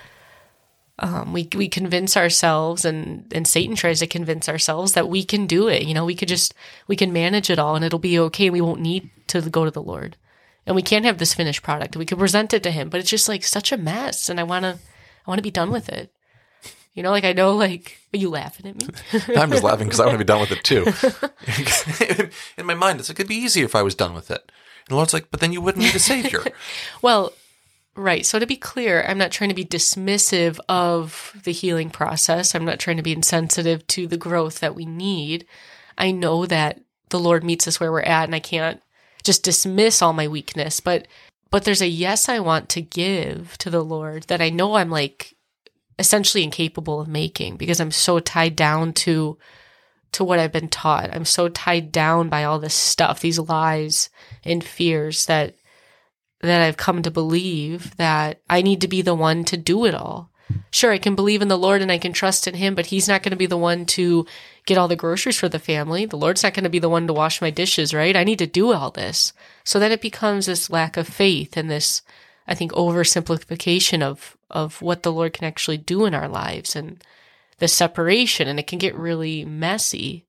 um, 0.99 1.33
we 1.33 1.49
we 1.55 1.67
convince 1.67 2.15
ourselves 2.15 2.85
and 2.85 3.31
and 3.33 3.47
Satan 3.47 3.75
tries 3.75 3.99
to 3.99 4.07
convince 4.07 4.47
ourselves 4.47 4.93
that 4.93 5.09
we 5.09 5.23
can 5.23 5.47
do 5.47 5.67
it. 5.67 5.83
You 5.83 5.93
know, 5.93 6.05
we 6.05 6.15
could 6.15 6.27
just 6.27 6.53
we 6.87 6.95
can 6.95 7.11
manage 7.11 7.49
it 7.49 7.59
all 7.59 7.75
and 7.75 7.83
it'll 7.83 7.99
be 7.99 8.19
okay. 8.19 8.49
We 8.49 8.61
won't 8.61 8.81
need 8.81 9.09
to 9.27 9.41
go 9.41 9.65
to 9.65 9.71
the 9.71 9.81
Lord, 9.81 10.17
and 10.65 10.75
we 10.75 10.81
can't 10.81 11.05
have 11.05 11.17
this 11.17 11.33
finished 11.33 11.63
product. 11.63 11.95
We 11.95 12.05
could 12.05 12.17
present 12.17 12.53
it 12.53 12.63
to 12.63 12.71
Him, 12.71 12.89
but 12.89 12.99
it's 12.99 13.09
just 13.09 13.29
like 13.29 13.43
such 13.43 13.71
a 13.71 13.77
mess, 13.77 14.29
and 14.29 14.39
I 14.39 14.43
want 14.43 14.63
to 14.63 14.77
I 15.25 15.29
want 15.29 15.39
to 15.39 15.43
be 15.43 15.51
done 15.51 15.71
with 15.71 15.89
it. 15.89 16.11
You 16.93 17.01
know, 17.01 17.11
like 17.11 17.23
I 17.23 17.33
know, 17.33 17.53
like 17.53 17.97
are 18.13 18.17
you 18.17 18.29
laughing 18.29 18.67
at 18.67 18.75
me? 18.75 18.87
I'm 19.35 19.51
just 19.51 19.63
laughing 19.63 19.87
because 19.87 19.99
I 19.99 20.05
want 20.05 20.15
to 20.15 20.23
be 20.23 20.23
done 20.23 20.41
with 20.41 20.51
it 20.51 20.63
too. 20.63 22.29
In 22.57 22.65
my 22.65 22.75
mind, 22.75 22.99
it's 22.99 23.09
like 23.09 23.19
it'd 23.19 23.27
be 23.27 23.35
easier 23.35 23.65
if 23.65 23.75
I 23.75 23.81
was 23.81 23.95
done 23.95 24.13
with 24.13 24.29
it. 24.29 24.51
And 24.87 24.91
the 24.91 24.95
Lord's 24.95 25.13
like, 25.13 25.31
but 25.31 25.39
then 25.39 25.53
you 25.53 25.61
wouldn't 25.61 25.83
need 25.83 25.95
a 25.95 25.99
savior. 25.99 26.43
well, 27.01 27.33
Right. 27.95 28.25
So 28.25 28.39
to 28.39 28.47
be 28.47 28.55
clear, 28.55 29.03
I'm 29.07 29.19
not 29.19 29.31
trying 29.31 29.49
to 29.49 29.55
be 29.55 29.65
dismissive 29.65 30.59
of 30.67 31.39
the 31.43 31.51
healing 31.51 31.91
process. 31.91 32.55
I'm 32.55 32.65
not 32.65 32.79
trying 32.79 32.97
to 32.97 33.03
be 33.03 33.11
insensitive 33.11 33.85
to 33.87 34.07
the 34.07 34.17
growth 34.17 34.61
that 34.61 34.73
we 34.73 34.85
need. 34.85 35.45
I 35.95 36.09
know 36.09 36.47
that 36.47 36.81
the 37.09 37.19
Lord 37.19 37.43
meets 37.43 37.67
us 37.67 37.79
where 37.79 37.91
we're 37.91 38.01
at 38.01 38.23
and 38.23 38.33
I 38.33 38.39
can't 38.39 38.81
just 39.23 39.43
dismiss 39.43 40.01
all 40.01 40.13
my 40.13 40.27
weakness, 40.27 40.79
but 40.79 41.07
but 41.49 41.65
there's 41.65 41.81
a 41.81 41.87
yes 41.87 42.29
I 42.29 42.39
want 42.39 42.69
to 42.69 42.81
give 42.81 43.57
to 43.59 43.69
the 43.69 43.83
Lord 43.83 44.23
that 44.23 44.41
I 44.41 44.49
know 44.49 44.75
I'm 44.75 44.89
like 44.89 45.35
essentially 45.99 46.43
incapable 46.43 46.99
of 46.99 47.07
making 47.07 47.57
because 47.57 47.79
I'm 47.79 47.91
so 47.91 48.19
tied 48.19 48.55
down 48.55 48.93
to 48.93 49.37
to 50.13 50.23
what 50.23 50.39
I've 50.39 50.51
been 50.51 50.69
taught. 50.69 51.09
I'm 51.13 51.25
so 51.25 51.49
tied 51.49 51.91
down 51.91 52.29
by 52.29 52.43
all 52.43 52.59
this 52.59 52.73
stuff, 52.73 53.19
these 53.19 53.39
lies 53.39 54.09
and 54.43 54.63
fears 54.63 55.25
that 55.25 55.55
that 56.41 56.61
I've 56.61 56.77
come 56.77 57.01
to 57.03 57.11
believe 57.11 57.95
that 57.97 58.41
I 58.49 58.61
need 58.61 58.81
to 58.81 58.87
be 58.87 59.01
the 59.01 59.15
one 59.15 59.43
to 59.45 59.57
do 59.57 59.85
it 59.85 59.95
all. 59.95 60.29
Sure, 60.71 60.91
I 60.91 60.97
can 60.97 61.15
believe 61.15 61.41
in 61.41 61.47
the 61.47 61.57
Lord 61.57 61.81
and 61.81 61.91
I 61.91 61.97
can 61.97 62.13
trust 62.13 62.47
in 62.47 62.53
Him, 62.53 62.75
but 62.75 62.87
He's 62.87 63.07
not 63.07 63.23
going 63.23 63.31
to 63.31 63.37
be 63.37 63.45
the 63.45 63.57
one 63.57 63.85
to 63.87 64.25
get 64.65 64.77
all 64.77 64.87
the 64.87 64.95
groceries 64.95 65.37
for 65.37 65.49
the 65.49 65.59
family. 65.59 66.05
The 66.05 66.17
Lord's 66.17 66.43
not 66.43 66.53
going 66.53 66.63
to 66.63 66.69
be 66.69 66.79
the 66.79 66.89
one 66.89 67.07
to 67.07 67.13
wash 67.13 67.41
my 67.41 67.49
dishes, 67.49 67.93
right? 67.93 68.15
I 68.15 68.23
need 68.23 68.39
to 68.39 68.47
do 68.47 68.73
all 68.73 68.91
this. 68.91 69.33
So 69.63 69.79
then 69.79 69.91
it 69.91 70.01
becomes 70.01 70.45
this 70.45 70.69
lack 70.69 70.97
of 70.97 71.07
faith 71.07 71.57
and 71.57 71.69
this, 71.69 72.01
I 72.47 72.55
think, 72.55 72.71
oversimplification 72.71 74.01
of, 74.01 74.37
of 74.49 74.81
what 74.81 75.03
the 75.03 75.11
Lord 75.11 75.33
can 75.33 75.45
actually 75.45 75.77
do 75.77 76.05
in 76.05 76.13
our 76.13 76.29
lives 76.29 76.75
and 76.75 77.03
the 77.59 77.67
separation. 77.67 78.47
And 78.47 78.59
it 78.59 78.67
can 78.67 78.79
get 78.79 78.95
really 78.95 79.43
messy. 79.43 80.25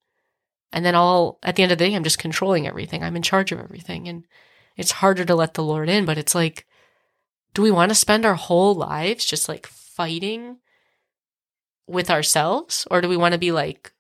And 0.72 0.84
then 0.84 0.96
all, 0.96 1.38
at 1.42 1.54
the 1.54 1.62
end 1.62 1.70
of 1.70 1.78
the 1.78 1.84
day, 1.88 1.94
I'm 1.94 2.04
just 2.04 2.18
controlling 2.18 2.66
everything. 2.66 3.02
I'm 3.04 3.16
in 3.16 3.22
charge 3.22 3.52
of 3.52 3.60
everything. 3.60 4.08
And 4.08 4.24
it's 4.76 4.92
harder 4.92 5.24
to 5.24 5.34
let 5.36 5.54
the 5.54 5.62
Lord 5.62 5.88
in, 5.88 6.04
but 6.04 6.18
it's 6.18 6.34
like, 6.34 6.66
do 7.54 7.62
we 7.62 7.70
want 7.70 7.90
to 7.90 7.94
spend 7.94 8.26
our 8.26 8.34
whole 8.34 8.74
lives 8.74 9.24
just 9.24 9.48
like 9.48 9.68
fighting 9.68 10.58
with 11.86 12.10
ourselves? 12.10 12.84
Or 12.90 13.00
do 13.00 13.08
we 13.08 13.16
want 13.16 13.32
to 13.32 13.38
be 13.38 13.52
like 13.52 13.92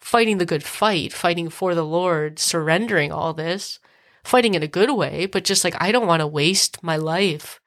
fighting 0.00 0.38
the 0.38 0.46
good 0.46 0.62
fight, 0.62 1.12
fighting 1.12 1.48
for 1.48 1.74
the 1.74 1.84
Lord, 1.84 2.38
surrendering 2.38 3.12
all 3.12 3.34
this, 3.34 3.78
fighting 4.24 4.54
in 4.54 4.62
a 4.62 4.68
good 4.68 4.90
way, 4.90 5.26
but 5.26 5.44
just 5.44 5.64
like, 5.64 5.74
I 5.80 5.92
don't 5.92 6.06
want 6.06 6.20
to 6.20 6.26
waste 6.26 6.82
my 6.82 6.96
life 6.96 7.60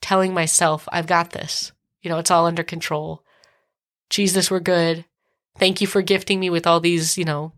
telling 0.00 0.32
myself, 0.32 0.88
I've 0.92 1.06
got 1.06 1.30
this. 1.30 1.72
You 2.02 2.10
know, 2.10 2.18
it's 2.18 2.30
all 2.30 2.46
under 2.46 2.62
control. 2.62 3.24
Jesus, 4.08 4.50
we're 4.50 4.60
good. 4.60 5.04
Thank 5.58 5.80
you 5.80 5.86
for 5.86 6.02
gifting 6.02 6.38
me 6.38 6.50
with 6.50 6.66
all 6.66 6.80
these, 6.80 7.18
you 7.18 7.24
know, 7.24 7.52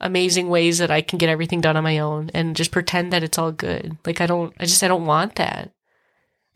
amazing 0.00 0.48
ways 0.48 0.78
that 0.78 0.90
I 0.90 1.02
can 1.02 1.18
get 1.18 1.28
everything 1.28 1.60
done 1.60 1.76
on 1.76 1.84
my 1.84 1.98
own 1.98 2.30
and 2.32 2.56
just 2.56 2.70
pretend 2.70 3.12
that 3.12 3.22
it's 3.22 3.36
all 3.36 3.52
good. 3.52 3.98
Like 4.06 4.20
I 4.22 4.26
don't, 4.26 4.54
I 4.58 4.64
just, 4.64 4.82
I 4.82 4.88
don't 4.88 5.04
want 5.04 5.34
that. 5.36 5.70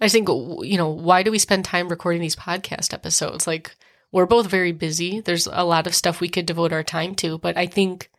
I 0.00 0.08
think, 0.08 0.28
you 0.28 0.76
know, 0.76 0.88
why 0.88 1.22
do 1.22 1.30
we 1.30 1.38
spend 1.38 1.64
time 1.64 1.88
recording 1.88 2.22
these 2.22 2.36
podcast 2.36 2.94
episodes? 2.94 3.46
Like 3.46 3.76
we're 4.14 4.26
both 4.26 4.46
very 4.46 4.70
busy. 4.70 5.18
There's 5.18 5.48
a 5.50 5.64
lot 5.64 5.88
of 5.88 5.94
stuff 5.94 6.20
we 6.20 6.28
could 6.28 6.46
devote 6.46 6.72
our 6.72 6.84
time 6.84 7.16
to, 7.16 7.36
but 7.36 7.56
I 7.56 7.66
think, 7.66 8.12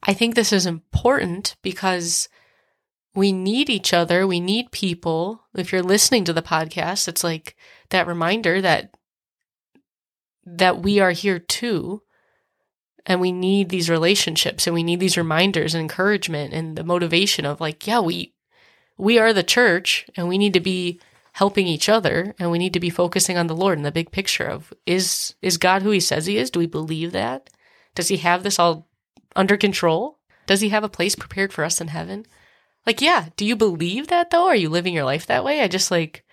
I 0.00 0.14
think 0.14 0.36
this 0.36 0.52
is 0.52 0.64
important 0.64 1.56
because 1.60 2.28
we 3.16 3.32
need 3.32 3.68
each 3.68 3.92
other. 3.92 4.28
We 4.28 4.38
need 4.38 4.70
people. 4.70 5.42
If 5.56 5.72
you're 5.72 5.82
listening 5.82 6.22
to 6.26 6.32
the 6.32 6.40
podcast, 6.40 7.08
it's 7.08 7.24
like 7.24 7.56
that 7.88 8.06
reminder 8.06 8.60
that, 8.60 8.94
that 10.46 10.82
we 10.82 11.00
are 11.00 11.10
here 11.10 11.40
too 11.40 12.02
and 13.04 13.20
we 13.20 13.32
need 13.32 13.70
these 13.70 13.90
relationships 13.90 14.68
and 14.68 14.74
we 14.74 14.84
need 14.84 15.00
these 15.00 15.16
reminders 15.16 15.74
and 15.74 15.82
encouragement 15.82 16.54
and 16.54 16.76
the 16.76 16.84
motivation 16.84 17.44
of 17.44 17.60
like 17.60 17.86
yeah 17.86 18.00
we 18.00 18.34
we 18.98 19.18
are 19.18 19.32
the 19.32 19.42
church 19.42 20.06
and 20.16 20.28
we 20.28 20.38
need 20.38 20.52
to 20.52 20.60
be 20.60 21.00
helping 21.40 21.66
each 21.66 21.88
other 21.88 22.34
and 22.38 22.50
we 22.50 22.58
need 22.58 22.74
to 22.74 22.86
be 22.86 22.90
focusing 22.90 23.38
on 23.38 23.46
the 23.46 23.56
lord 23.56 23.78
and 23.78 23.86
the 23.86 23.90
big 23.90 24.10
picture 24.10 24.44
of 24.44 24.74
is 24.84 25.34
is 25.40 25.56
god 25.56 25.80
who 25.80 25.90
he 25.90 25.98
says 25.98 26.26
he 26.26 26.36
is? 26.36 26.50
Do 26.50 26.58
we 26.58 26.66
believe 26.66 27.12
that? 27.12 27.48
Does 27.94 28.08
he 28.08 28.18
have 28.18 28.42
this 28.42 28.58
all 28.58 28.86
under 29.34 29.56
control? 29.56 30.18
Does 30.44 30.60
he 30.60 30.68
have 30.68 30.84
a 30.84 30.96
place 30.98 31.14
prepared 31.14 31.50
for 31.50 31.64
us 31.64 31.80
in 31.80 31.88
heaven? 31.88 32.26
Like 32.84 33.00
yeah 33.00 33.30
do 33.36 33.46
you 33.46 33.56
believe 33.56 34.08
that 34.08 34.28
though? 34.28 34.48
Are 34.48 34.54
you 34.54 34.68
living 34.68 34.92
your 34.92 35.06
life 35.06 35.24
that 35.28 35.42
way? 35.42 35.62
I 35.62 35.68
just 35.68 35.90
like 35.90 36.26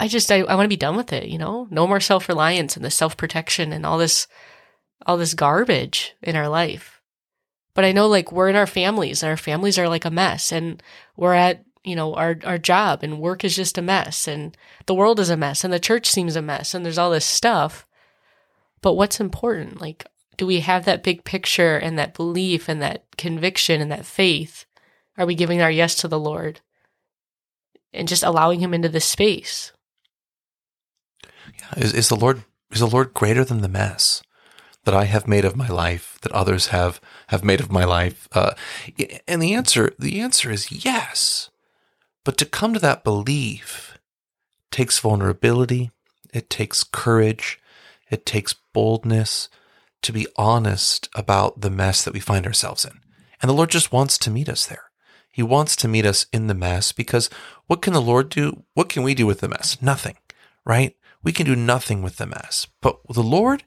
i 0.00 0.08
just 0.08 0.32
i, 0.32 0.38
I 0.40 0.56
want 0.56 0.64
to 0.64 0.76
be 0.76 0.86
done 0.86 0.96
with 0.96 1.12
it 1.12 1.28
you 1.28 1.38
know? 1.38 1.68
No 1.70 1.86
more 1.86 2.00
self-reliance 2.00 2.74
and 2.74 2.84
the 2.84 2.90
self-protection 2.90 3.72
and 3.72 3.86
all 3.86 3.98
this 3.98 4.26
all 5.06 5.16
this 5.16 5.34
garbage 5.34 6.16
in 6.20 6.34
our 6.34 6.48
life. 6.48 7.00
But 7.74 7.84
I 7.84 7.92
know 7.92 8.08
like 8.08 8.32
we're 8.32 8.48
in 8.48 8.56
our 8.56 8.66
families 8.66 9.22
and 9.22 9.30
our 9.30 9.36
families 9.36 9.78
are 9.78 9.88
like 9.88 10.04
a 10.04 10.10
mess 10.10 10.50
and 10.50 10.82
we're 11.16 11.34
at, 11.34 11.64
you 11.84 11.94
know, 11.94 12.14
our, 12.14 12.36
our 12.44 12.58
job 12.58 13.02
and 13.02 13.20
work 13.20 13.44
is 13.44 13.54
just 13.54 13.78
a 13.78 13.82
mess 13.82 14.26
and 14.26 14.56
the 14.86 14.94
world 14.94 15.20
is 15.20 15.30
a 15.30 15.36
mess 15.36 15.62
and 15.62 15.72
the 15.72 15.78
church 15.78 16.10
seems 16.10 16.34
a 16.34 16.42
mess 16.42 16.74
and 16.74 16.84
there's 16.84 16.98
all 16.98 17.10
this 17.10 17.26
stuff. 17.26 17.86
But 18.80 18.94
what's 18.94 19.20
important? 19.20 19.80
Like, 19.80 20.06
do 20.36 20.46
we 20.46 20.60
have 20.60 20.86
that 20.86 21.02
big 21.02 21.24
picture 21.24 21.76
and 21.76 21.98
that 21.98 22.14
belief 22.14 22.68
and 22.68 22.82
that 22.82 23.04
conviction 23.16 23.80
and 23.80 23.92
that 23.92 24.06
faith? 24.06 24.64
Are 25.16 25.26
we 25.26 25.34
giving 25.34 25.60
our 25.60 25.70
yes 25.70 25.94
to 25.96 26.08
the 26.08 26.18
Lord 26.18 26.60
and 27.92 28.08
just 28.08 28.22
allowing 28.22 28.60
him 28.60 28.74
into 28.74 28.88
this 28.88 29.04
space? 29.04 29.72
Yeah. 31.22 31.84
Is, 31.84 31.92
is 31.92 32.08
the 32.08 32.16
Lord, 32.16 32.44
is 32.72 32.80
the 32.80 32.86
Lord 32.86 33.14
greater 33.14 33.44
than 33.44 33.60
the 33.60 33.68
mess? 33.68 34.22
that 34.84 34.94
I 34.94 35.04
have 35.04 35.26
made 35.26 35.46
of 35.46 35.56
my 35.56 35.68
life, 35.68 36.18
that 36.20 36.32
others 36.32 36.66
have 36.66 37.00
have 37.28 37.42
made 37.42 37.60
of 37.60 37.72
my 37.72 37.84
life? 37.84 38.28
Uh, 38.32 38.52
and 39.26 39.40
the 39.40 39.54
answer 39.54 39.94
the 39.98 40.20
answer 40.20 40.50
is 40.50 40.84
yes. 40.84 41.48
But 42.24 42.36
to 42.38 42.46
come 42.46 42.74
to 42.74 42.80
that 42.80 43.04
belief 43.04 43.98
takes 44.70 44.98
vulnerability, 44.98 45.90
it 46.32 46.50
takes 46.50 46.82
courage, 46.82 47.60
it 48.10 48.26
takes 48.26 48.54
boldness 48.72 49.48
to 50.02 50.12
be 50.12 50.26
honest 50.36 51.08
about 51.14 51.60
the 51.62 51.70
mess 51.70 52.04
that 52.04 52.12
we 52.12 52.20
find 52.20 52.46
ourselves 52.46 52.84
in. 52.84 53.00
And 53.40 53.48
the 53.48 53.54
Lord 53.54 53.70
just 53.70 53.92
wants 53.92 54.18
to 54.18 54.30
meet 54.30 54.48
us 54.48 54.66
there. 54.66 54.90
He 55.30 55.42
wants 55.42 55.76
to 55.76 55.88
meet 55.88 56.06
us 56.06 56.26
in 56.32 56.46
the 56.46 56.54
mess 56.54 56.92
because 56.92 57.28
what 57.66 57.82
can 57.82 57.92
the 57.92 58.00
Lord 58.00 58.28
do? 58.28 58.64
What 58.74 58.88
can 58.88 59.02
we 59.02 59.14
do 59.14 59.26
with 59.26 59.40
the 59.40 59.48
mess? 59.48 59.80
Nothing, 59.82 60.16
right? 60.64 60.94
We 61.22 61.32
can 61.32 61.46
do 61.46 61.56
nothing 61.56 62.02
with 62.02 62.18
the 62.18 62.26
mess. 62.26 62.66
But 62.80 62.98
the 63.08 63.22
Lord, 63.22 63.64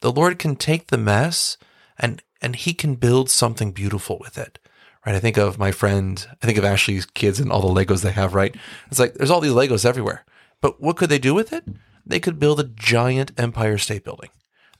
the 0.00 0.12
Lord 0.12 0.38
can 0.38 0.56
take 0.56 0.88
the 0.88 0.98
mess 0.98 1.56
and 1.98 2.22
and 2.40 2.56
he 2.56 2.74
can 2.74 2.96
build 2.96 3.30
something 3.30 3.72
beautiful 3.72 4.18
with 4.20 4.36
it. 4.36 4.58
Right? 5.04 5.14
I 5.14 5.20
think 5.20 5.36
of 5.36 5.58
my 5.58 5.72
friend, 5.72 6.24
I 6.42 6.46
think 6.46 6.58
of 6.58 6.64
Ashley's 6.64 7.06
kids 7.06 7.40
and 7.40 7.50
all 7.50 7.60
the 7.60 7.84
Legos 7.84 8.02
they 8.02 8.12
have, 8.12 8.34
right? 8.34 8.54
It's 8.88 9.00
like 9.00 9.14
there's 9.14 9.30
all 9.30 9.40
these 9.40 9.52
Legos 9.52 9.84
everywhere. 9.84 10.24
But 10.60 10.80
what 10.80 10.96
could 10.96 11.10
they 11.10 11.18
do 11.18 11.34
with 11.34 11.52
it? 11.52 11.64
They 12.06 12.20
could 12.20 12.38
build 12.38 12.60
a 12.60 12.64
giant 12.64 13.32
Empire 13.36 13.78
State 13.78 14.04
Building. 14.04 14.30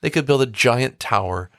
They 0.00 0.10
could 0.10 0.26
build 0.26 0.42
a 0.42 0.46
giant 0.46 1.00
tower 1.00 1.50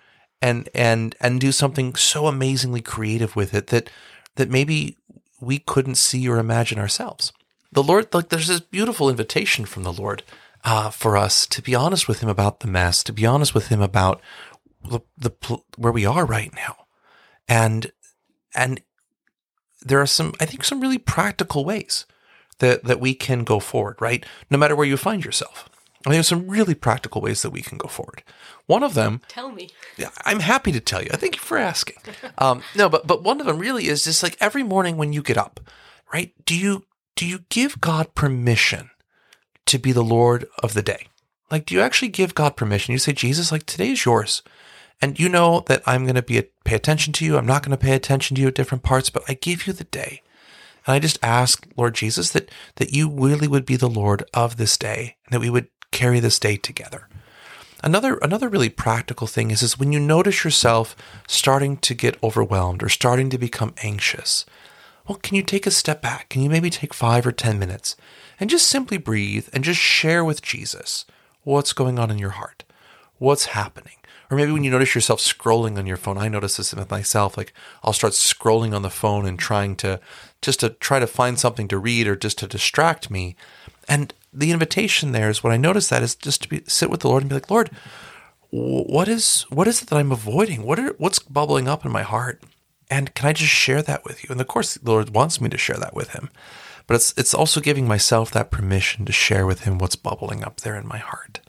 and 0.41 0.69
and 0.75 1.15
and 1.19 1.39
do 1.39 1.51
something 1.51 1.95
so 1.95 2.27
amazingly 2.27 2.81
creative 2.81 3.35
with 3.35 3.53
it 3.53 3.67
that 3.67 3.89
that 4.35 4.49
maybe 4.49 4.97
we 5.39 5.59
couldn't 5.59 5.95
see 5.95 6.27
or 6.27 6.37
imagine 6.37 6.79
ourselves. 6.79 7.33
The 7.71 7.83
Lord, 7.83 8.13
like, 8.13 8.29
there's 8.29 8.47
this 8.47 8.59
beautiful 8.59 9.09
invitation 9.09 9.65
from 9.65 9.83
the 9.83 9.93
Lord 9.93 10.23
uh, 10.63 10.89
for 10.89 11.17
us 11.17 11.47
to 11.47 11.61
be 11.61 11.75
honest 11.75 12.07
with 12.07 12.21
him 12.21 12.29
about 12.29 12.59
the 12.59 12.67
mess, 12.67 13.03
to 13.03 13.13
be 13.13 13.25
honest 13.25 13.53
with 13.53 13.67
him 13.67 13.81
about 13.81 14.21
the, 14.83 14.99
the 15.17 15.31
where 15.77 15.91
we 15.91 16.05
are 16.05 16.25
right 16.25 16.53
now, 16.55 16.85
and 17.47 17.91
and 18.55 18.81
there 19.81 19.99
are 20.01 20.07
some, 20.07 20.33
I 20.39 20.45
think, 20.45 20.63
some 20.63 20.79
really 20.79 20.97
practical 20.97 21.65
ways 21.65 22.05
that 22.59 22.83
that 22.83 22.99
we 22.99 23.13
can 23.13 23.43
go 23.43 23.59
forward. 23.59 23.97
Right, 23.99 24.25
no 24.49 24.57
matter 24.57 24.75
where 24.75 24.87
you 24.87 24.97
find 24.97 25.23
yourself. 25.23 25.69
I 26.05 26.09
think 26.09 26.15
there's 26.17 26.27
some 26.27 26.49
really 26.49 26.75
practical 26.75 27.21
ways 27.21 27.43
that 27.43 27.51
we 27.51 27.61
can 27.61 27.77
go 27.77 27.87
forward. 27.87 28.23
One 28.65 28.83
of 28.83 28.93
them, 28.93 29.21
tell 29.29 29.53
me. 29.53 29.69
yeah, 29.95 30.09
I'm 30.25 30.41
happy 30.41 30.73
to 30.73 30.81
tell 30.81 31.01
you. 31.01 31.09
I 31.13 31.15
thank 31.15 31.35
you 31.35 31.41
for 31.41 31.57
asking. 31.57 31.97
Um, 32.39 32.63
no, 32.75 32.89
but 32.89 33.07
but 33.07 33.23
one 33.23 33.39
of 33.39 33.45
them 33.45 33.59
really 33.59 33.87
is 33.87 34.03
just 34.03 34.23
like 34.23 34.35
every 34.41 34.63
morning 34.63 34.97
when 34.97 35.13
you 35.13 35.21
get 35.21 35.37
up, 35.37 35.59
right? 36.13 36.33
Do 36.45 36.57
you 36.57 36.85
do 37.15 37.25
you 37.25 37.39
give 37.49 37.79
God 37.79 38.15
permission 38.15 38.89
to 39.65 39.77
be 39.77 39.91
the 39.91 40.03
Lord 40.03 40.45
of 40.61 40.73
the 40.73 40.81
day? 40.81 41.07
Like, 41.51 41.67
do 41.67 41.75
you 41.75 41.81
actually 41.81 42.09
give 42.09 42.33
God 42.33 42.57
permission? 42.57 42.91
You 42.91 42.97
say, 42.97 43.13
Jesus, 43.13 43.51
like 43.51 43.65
today 43.65 43.91
is 43.91 44.03
yours. 44.03 44.41
And 45.01 45.19
you 45.19 45.29
know 45.29 45.63
that 45.67 45.83
I'm 45.85 46.03
going 46.03 46.15
to 46.15 46.21
be 46.21 46.37
a, 46.37 46.43
pay 46.63 46.75
attention 46.75 47.13
to 47.13 47.25
you. 47.25 47.37
I'm 47.37 47.45
not 47.45 47.63
going 47.63 47.77
to 47.77 47.83
pay 47.83 47.93
attention 47.93 48.35
to 48.35 48.41
you 48.41 48.47
at 48.47 48.55
different 48.55 48.83
parts, 48.83 49.09
but 49.09 49.23
I 49.27 49.33
give 49.33 49.67
you 49.67 49.73
the 49.73 49.83
day. 49.85 50.21
And 50.85 50.93
I 50.93 50.99
just 50.99 51.19
ask, 51.21 51.67
Lord 51.75 51.95
Jesus, 51.95 52.29
that, 52.31 52.49
that 52.75 52.93
you 52.93 53.09
really 53.09 53.47
would 53.47 53.65
be 53.65 53.75
the 53.75 53.89
Lord 53.89 54.23
of 54.33 54.57
this 54.57 54.77
day 54.77 55.17
and 55.25 55.33
that 55.33 55.41
we 55.41 55.49
would 55.49 55.67
carry 55.91 56.19
this 56.19 56.39
day 56.39 56.57
together. 56.57 57.07
Another, 57.83 58.15
another 58.17 58.47
really 58.47 58.69
practical 58.69 59.27
thing 59.27 59.51
is, 59.51 59.61
is 59.61 59.77
when 59.77 59.91
you 59.91 59.99
notice 59.99 60.45
yourself 60.45 60.95
starting 61.27 61.77
to 61.77 61.93
get 61.93 62.21
overwhelmed 62.23 62.81
or 62.81 62.87
starting 62.87 63.29
to 63.29 63.37
become 63.37 63.73
anxious, 63.83 64.45
well, 65.07 65.17
can 65.21 65.35
you 65.35 65.43
take 65.43 65.67
a 65.67 65.71
step 65.71 66.01
back? 66.01 66.29
Can 66.29 66.41
you 66.41 66.49
maybe 66.49 66.69
take 66.69 66.93
five 66.93 67.27
or 67.27 67.33
10 67.33 67.59
minutes 67.59 67.97
and 68.39 68.49
just 68.49 68.67
simply 68.67 68.97
breathe 68.97 69.49
and 69.51 69.63
just 69.63 69.79
share 69.79 70.23
with 70.23 70.41
Jesus 70.41 71.05
what's 71.43 71.73
going 71.73 71.99
on 71.99 72.09
in 72.09 72.17
your 72.17 72.31
heart, 72.31 72.63
what's 73.17 73.45
happening. 73.47 73.95
Or 74.33 74.35
maybe 74.35 74.51
when 74.51 74.63
you 74.63 74.71
notice 74.71 74.95
yourself 74.95 75.19
scrolling 75.19 75.77
on 75.77 75.85
your 75.85 75.95
phone, 75.95 76.17
I 76.17 76.27
notice 76.27 76.57
this 76.57 76.73
with 76.73 76.89
myself. 76.89 77.37
Like 77.37 77.53
I'll 77.83 77.93
start 77.93 78.13
scrolling 78.13 78.75
on 78.75 78.81
the 78.81 78.89
phone 78.89 79.27
and 79.27 79.37
trying 79.37 79.75
to 79.77 79.99
just 80.41 80.61
to 80.61 80.69
try 80.69 80.97
to 80.97 81.05
find 81.05 81.39
something 81.39 81.67
to 81.67 81.77
read 81.77 82.07
or 82.07 82.15
just 82.15 82.39
to 82.39 82.47
distract 82.47 83.11
me. 83.11 83.35
And 83.87 84.11
the 84.33 84.51
invitation 84.51 85.11
there 85.11 85.29
is 85.29 85.43
what 85.43 85.53
I 85.53 85.57
notice 85.57 85.89
that 85.89 86.01
is 86.01 86.15
just 86.15 86.41
to 86.41 86.49
be 86.49 86.63
sit 86.65 86.89
with 86.89 87.01
the 87.01 87.09
Lord 87.09 87.21
and 87.21 87.29
be 87.29 87.35
like, 87.35 87.51
Lord, 87.51 87.69
what 88.49 89.07
is 89.07 89.43
what 89.49 89.67
is 89.67 89.83
it 89.83 89.89
that 89.89 89.97
I'm 89.97 90.11
avoiding? 90.11 90.63
What 90.63 90.79
are 90.79 90.95
what's 90.97 91.19
bubbling 91.19 91.67
up 91.67 91.85
in 91.85 91.91
my 91.91 92.01
heart? 92.01 92.41
And 92.89 93.13
can 93.13 93.29
I 93.29 93.33
just 93.33 93.51
share 93.51 93.83
that 93.83 94.03
with 94.03 94.23
you? 94.23 94.29
And 94.31 94.41
of 94.41 94.47
course, 94.47 94.73
the 94.73 94.89
Lord 94.89 95.11
wants 95.11 95.39
me 95.39 95.49
to 95.49 95.59
share 95.59 95.77
that 95.77 95.93
with 95.93 96.09
Him 96.09 96.31
but 96.87 96.95
it's 96.95 97.13
it's 97.17 97.33
also 97.33 97.61
giving 97.61 97.87
myself 97.87 98.31
that 98.31 98.51
permission 98.51 99.05
to 99.05 99.11
share 99.11 99.45
with 99.45 99.61
him 99.61 99.77
what's 99.77 99.95
bubbling 99.95 100.43
up 100.43 100.61
there 100.61 100.75
in 100.75 100.87
my 100.87 100.97
heart. 100.97 101.39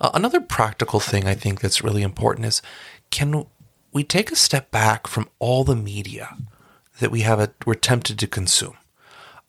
Uh, 0.00 0.10
another 0.14 0.40
practical 0.40 0.98
thing 1.00 1.26
I 1.26 1.34
think 1.34 1.60
that's 1.60 1.84
really 1.84 2.02
important 2.02 2.46
is 2.46 2.62
can 3.10 3.46
we 3.92 4.04
take 4.04 4.30
a 4.30 4.36
step 4.36 4.70
back 4.70 5.06
from 5.06 5.28
all 5.38 5.64
the 5.64 5.76
media 5.76 6.36
that 7.00 7.10
we 7.10 7.20
have 7.22 7.40
a, 7.40 7.52
we're 7.66 7.74
tempted 7.74 8.18
to 8.18 8.26
consume? 8.26 8.76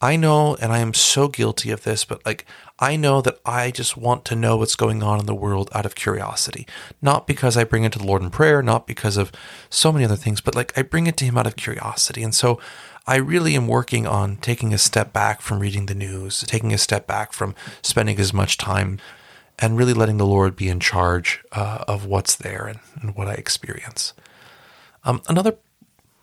I 0.03 0.15
know, 0.15 0.55
and 0.55 0.73
I 0.73 0.79
am 0.79 0.95
so 0.95 1.27
guilty 1.27 1.69
of 1.69 1.83
this, 1.83 2.05
but 2.05 2.25
like, 2.25 2.47
I 2.79 2.95
know 2.95 3.21
that 3.21 3.37
I 3.45 3.69
just 3.69 3.95
want 3.95 4.25
to 4.25 4.35
know 4.35 4.57
what's 4.57 4.75
going 4.75 5.03
on 5.03 5.19
in 5.19 5.27
the 5.27 5.35
world 5.35 5.69
out 5.73 5.85
of 5.85 5.93
curiosity. 5.93 6.65
Not 7.03 7.27
because 7.27 7.55
I 7.55 7.65
bring 7.65 7.83
it 7.83 7.91
to 7.93 7.99
the 7.99 8.07
Lord 8.07 8.23
in 8.23 8.31
prayer, 8.31 8.63
not 8.63 8.87
because 8.87 9.15
of 9.15 9.31
so 9.69 9.91
many 9.91 10.03
other 10.03 10.15
things, 10.15 10.41
but 10.41 10.55
like 10.55 10.75
I 10.75 10.81
bring 10.81 11.05
it 11.05 11.17
to 11.17 11.25
Him 11.25 11.37
out 11.37 11.45
of 11.45 11.55
curiosity. 11.55 12.23
And 12.23 12.33
so 12.33 12.59
I 13.05 13.17
really 13.17 13.55
am 13.55 13.67
working 13.67 14.07
on 14.07 14.37
taking 14.37 14.73
a 14.73 14.79
step 14.79 15.13
back 15.13 15.39
from 15.39 15.59
reading 15.59 15.85
the 15.85 15.93
news, 15.93 16.41
taking 16.47 16.73
a 16.73 16.79
step 16.79 17.05
back 17.05 17.31
from 17.31 17.53
spending 17.83 18.19
as 18.19 18.33
much 18.33 18.57
time 18.57 18.97
and 19.61 19.77
really 19.77 19.93
letting 19.93 20.17
the 20.17 20.25
Lord 20.25 20.55
be 20.55 20.67
in 20.67 20.79
charge 20.79 21.39
uh, 21.51 21.85
of 21.87 22.05
what's 22.05 22.35
there 22.35 22.65
and, 22.65 22.79
and, 22.99 23.15
what 23.15 23.27
I 23.27 23.33
experience. 23.33 24.13
Um, 25.03 25.21
another 25.29 25.55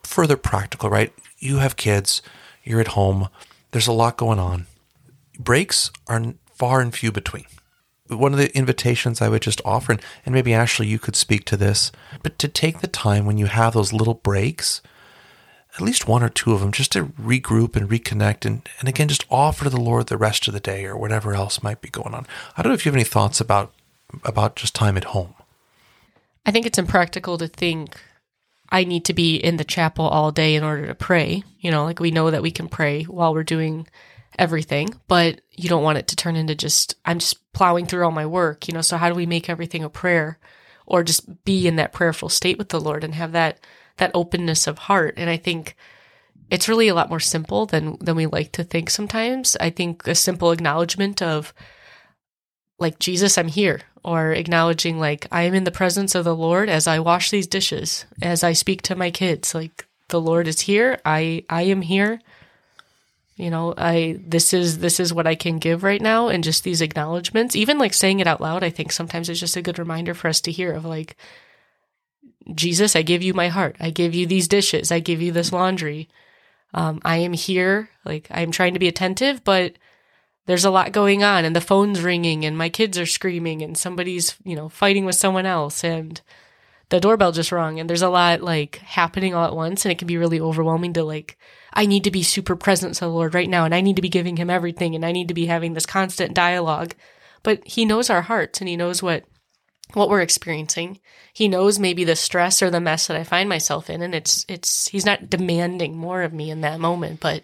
further 0.03 0.37
practical, 0.37 0.91
right? 0.91 1.13
You 1.39 1.59
have 1.59 1.77
kids, 1.77 2.21
you're 2.65 2.81
at 2.81 2.89
home, 2.89 3.29
there's 3.71 3.87
a 3.87 3.93
lot 3.93 4.17
going 4.17 4.41
on. 4.41 4.67
Breaks 5.39 5.91
are 6.09 6.35
far 6.53 6.81
and 6.81 6.93
few 6.93 7.13
between. 7.13 7.45
One 8.09 8.33
of 8.33 8.39
the 8.39 8.57
invitations 8.57 9.21
I 9.21 9.29
would 9.29 9.43
just 9.43 9.61
offer, 9.65 9.93
and, 9.93 10.03
and 10.27 10.35
maybe 10.35 10.55
Ashley, 10.55 10.87
you 10.87 10.99
could 10.99 11.15
speak 11.15 11.45
to 11.45 11.57
this, 11.57 11.93
but 12.23 12.39
to 12.41 12.49
take 12.49 12.81
the 12.81 12.89
time 12.89 13.27
when 13.27 13.39
you 13.39 13.47
have 13.47 13.75
those 13.75 13.93
little 13.93 14.15
breaks 14.15 14.83
at 15.79 15.85
least 15.85 16.09
one 16.09 16.25
or 16.25 16.29
two 16.29 16.53
of 16.53 16.61
them 16.61 16.73
just 16.73 16.93
to 16.93 17.07
regroup 17.07 17.77
and 17.77 17.89
reconnect 17.89 18.45
and, 18.45 18.69
and 18.81 18.89
again 18.89 19.09
just 19.09 19.25
offer 19.31 19.65
to 19.65 19.71
the 19.71 19.81
Lord 19.81 20.09
the 20.09 20.17
rest 20.17 20.49
of 20.49 20.55
the 20.55 20.61
day 20.61 20.85
or 20.85 20.97
whatever 20.97 21.35
else 21.35 21.63
might 21.63 21.81
be 21.81 21.89
going 21.89 22.15
on. 22.15 22.27
I 22.57 22.63
don't 22.63 22.71
know 22.71 22.75
if 22.75 22.85
you 22.85 22.91
have 22.91 22.97
any 22.97 23.05
thoughts 23.05 23.41
about 23.41 23.73
about 24.25 24.57
just 24.57 24.75
time 24.75 24.97
at 24.97 25.05
home. 25.05 25.35
I 26.45 26.51
think 26.51 26.67
it's 26.67 26.79
impractical 26.79 27.39
to 27.39 27.47
think 27.47 27.97
I 28.71 28.85
need 28.85 29.05
to 29.07 29.15
be 29.15 29.37
in 29.37 29.57
the 29.57 29.65
chapel 29.65 30.07
all 30.07 30.33
day 30.33 30.55
in 30.55 30.65
order 30.65 30.87
to 30.87 30.95
pray. 30.95 31.45
You 31.61 31.71
know, 31.71 31.85
like 31.85 32.01
we 32.01 32.11
know 32.11 32.31
that 32.31 32.43
we 32.43 32.51
can 32.51 32.69
pray 32.69 33.05
while 33.05 33.33
we're 33.33 33.45
doing 33.45 33.87
everything, 34.39 34.95
but 35.07 35.41
you 35.53 35.69
don't 35.69 35.83
want 35.83 35.99
it 35.99 36.09
to 36.09 36.17
turn 36.17 36.37
into 36.37 36.55
just 36.55 36.97
I'm 37.05 37.21
just 37.21 37.53
plowing 37.53 37.87
through 37.87 38.05
all 38.05 38.11
my 38.11 38.27
work, 38.27 38.67
you 38.67 38.75
know. 38.75 38.81
So 38.81 38.97
how 38.97 39.09
do 39.09 39.15
we 39.15 39.27
make 39.27 39.49
everything 39.49 39.85
a 39.85 39.91
prayer 39.91 40.39
or 40.87 41.05
just 41.05 41.45
be 41.45 41.69
in 41.69 41.77
that 41.77 41.93
prayerful 41.93 42.31
state 42.31 42.59
with 42.59 42.71
the 42.71 42.81
Lord 42.81 43.05
and 43.05 43.15
have 43.15 43.33
that 43.33 43.61
that 43.99 44.13
openness 44.15 44.67
of 44.67 44.79
heart. 44.79 45.15
And 45.17 45.31
I 45.31 45.37
think 45.37 45.77
it's 46.51 46.69
really 46.69 46.89
a 46.89 46.95
lot 46.95 47.11
more 47.11 47.21
simple 47.21 47.67
than 47.67 47.97
than 48.01 48.17
we 48.17 48.27
like 48.27 48.53
to 48.53 48.65
think 48.65 48.91
sometimes. 48.91 49.57
I 49.61 49.71
think 49.71 50.07
a 50.07 50.15
simple 50.15 50.51
acknowledgement 50.51 51.23
of 51.23 51.53
like 52.79 52.99
Jesus, 52.99 53.37
I'm 53.37 53.49
here, 53.49 53.83
or 54.05 54.33
acknowledging 54.33 54.99
like 54.99 55.27
I 55.33 55.43
am 55.43 55.55
in 55.55 55.65
the 55.65 55.71
presence 55.71 56.15
of 56.15 56.25
the 56.25 56.37
Lord 56.37 56.69
as 56.69 56.87
I 56.87 57.01
wash 57.01 57.31
these 57.31 57.47
dishes, 57.47 58.07
as 58.23 58.45
I 58.45 58.53
speak 58.53 58.83
to 58.83 58.97
my 58.97 59.11
kids, 59.11 59.55
like 59.55 59.87
the 60.09 60.21
Lord 60.21 60.49
is 60.49 60.61
here. 60.61 61.01
I 61.05 61.45
I 61.51 61.63
am 61.63 61.83
here. 61.83 62.21
You 63.37 63.51
know, 63.51 63.75
I 63.77 64.19
this 64.27 64.53
is 64.53 64.79
this 64.79 64.99
is 64.99 65.13
what 65.13 65.27
I 65.27 65.35
can 65.35 65.59
give 65.59 65.83
right 65.83 66.01
now 66.01 66.29
and 66.29 66.43
just 66.43 66.65
these 66.65 66.81
acknowledgments, 66.81 67.55
even 67.55 67.79
like 67.79 67.95
saying 67.95 68.21
it 68.21 68.27
out 68.27 68.41
loud, 68.41 68.65
I 68.65 68.71
think 68.71 68.91
sometimes 68.91 69.29
it's 69.29 69.41
just 69.41 69.57
a 69.57 69.63
good 69.63 69.79
reminder 69.79 70.15
for 70.15 70.29
us 70.29 70.41
to 70.43 70.53
hear 70.53 70.73
of 70.73 70.85
like 70.85 71.17
Jesus, 72.55 72.97
I 72.97 73.03
give 73.03 73.23
you 73.23 73.35
my 73.35 73.49
heart. 73.49 73.77
I 73.81 73.91
give 73.91 74.15
you 74.15 74.27
these 74.27 74.49
dishes. 74.49 74.91
I 74.91 75.01
give 75.01 75.21
you 75.21 75.33
this 75.33 75.53
laundry. 75.53 76.09
Um, 76.75 77.01
I 77.05 77.19
am 77.19 77.33
here. 77.33 77.91
Like, 78.05 78.29
I'm 78.31 78.51
trying 78.51 78.75
to 78.75 78.81
be 78.81 78.89
attentive, 78.89 79.45
but 79.45 79.75
there's 80.49 80.65
a 80.65 80.71
lot 80.71 80.93
going 80.93 81.23
on 81.23 81.45
and 81.45 81.55
the 81.55 81.61
phone's 81.61 82.01
ringing 82.01 82.47
and 82.47 82.57
my 82.57 82.71
kids 82.71 82.99
are 82.99 83.05
screaming 83.05 83.61
and 83.61 83.77
somebody's, 83.77 84.35
you 84.45 84.57
know, 84.57 84.71
fighting 84.71 85.05
with 85.05 85.15
someone 85.15 85.45
else 85.45 85.85
and 85.85 86.23
the 86.89 86.99
doorbell 87.01 87.33
just 87.33 87.53
rung 87.53 87.79
and 87.79 87.89
there's 87.89 88.01
a 88.01 88.09
lot 88.09 88.41
like 88.41 88.77
happening 88.77 89.35
all 89.35 89.45
at 89.45 89.55
once 89.55 89.85
and 89.85 89.93
it 89.93 89.99
can 89.99 90.09
be 90.09 90.17
really 90.17 90.41
overwhelming 90.41 90.95
to 90.95 91.05
like, 91.05 91.37
I 91.75 91.85
need 91.85 92.03
to 92.05 92.11
be 92.11 92.23
super 92.23 92.57
present 92.57 92.95
to 92.95 93.01
the 93.01 93.11
Lord 93.11 93.35
right 93.35 93.49
now 93.49 93.67
and 93.67 93.75
I 93.75 93.83
need 93.83 93.97
to 93.97 94.03
be 94.03 94.09
giving 94.09 94.39
him 94.39 94.49
everything 94.49 94.95
and 94.95 95.05
I 95.05 95.13
need 95.13 95.29
to 95.29 95.35
be 95.35 95.47
having 95.47 95.75
this 95.75 95.85
constant 95.85 96.33
dialogue. 96.33 96.95
But 97.43 97.61
he 97.67 97.85
knows 97.85 98.09
our 98.09 98.23
hearts 98.23 98.63
and 98.63 98.69
he 98.69 98.77
knows 98.77 99.03
what 99.03 99.25
what 99.95 100.09
we're 100.09 100.21
experiencing. 100.21 101.01
He 101.33 101.49
knows 101.49 101.79
maybe 101.79 102.05
the 102.05 102.17
stress 102.17 102.63
or 102.63 102.71
the 102.71 102.81
mess 102.81 103.07
that 103.07 103.17
I 103.17 103.25
find 103.25 103.49
myself 103.49 103.89
in 103.89 104.03
and 104.03 104.15
it's 104.15 104.45
it's 104.49 104.89
he's 104.89 105.07
not 105.07 105.31
demanding 105.31 105.97
more 105.97 106.23
of 106.23 106.33
me 106.33 106.51
in 106.51 106.61
that 106.63 106.81
moment, 106.81 107.21
but 107.21 107.43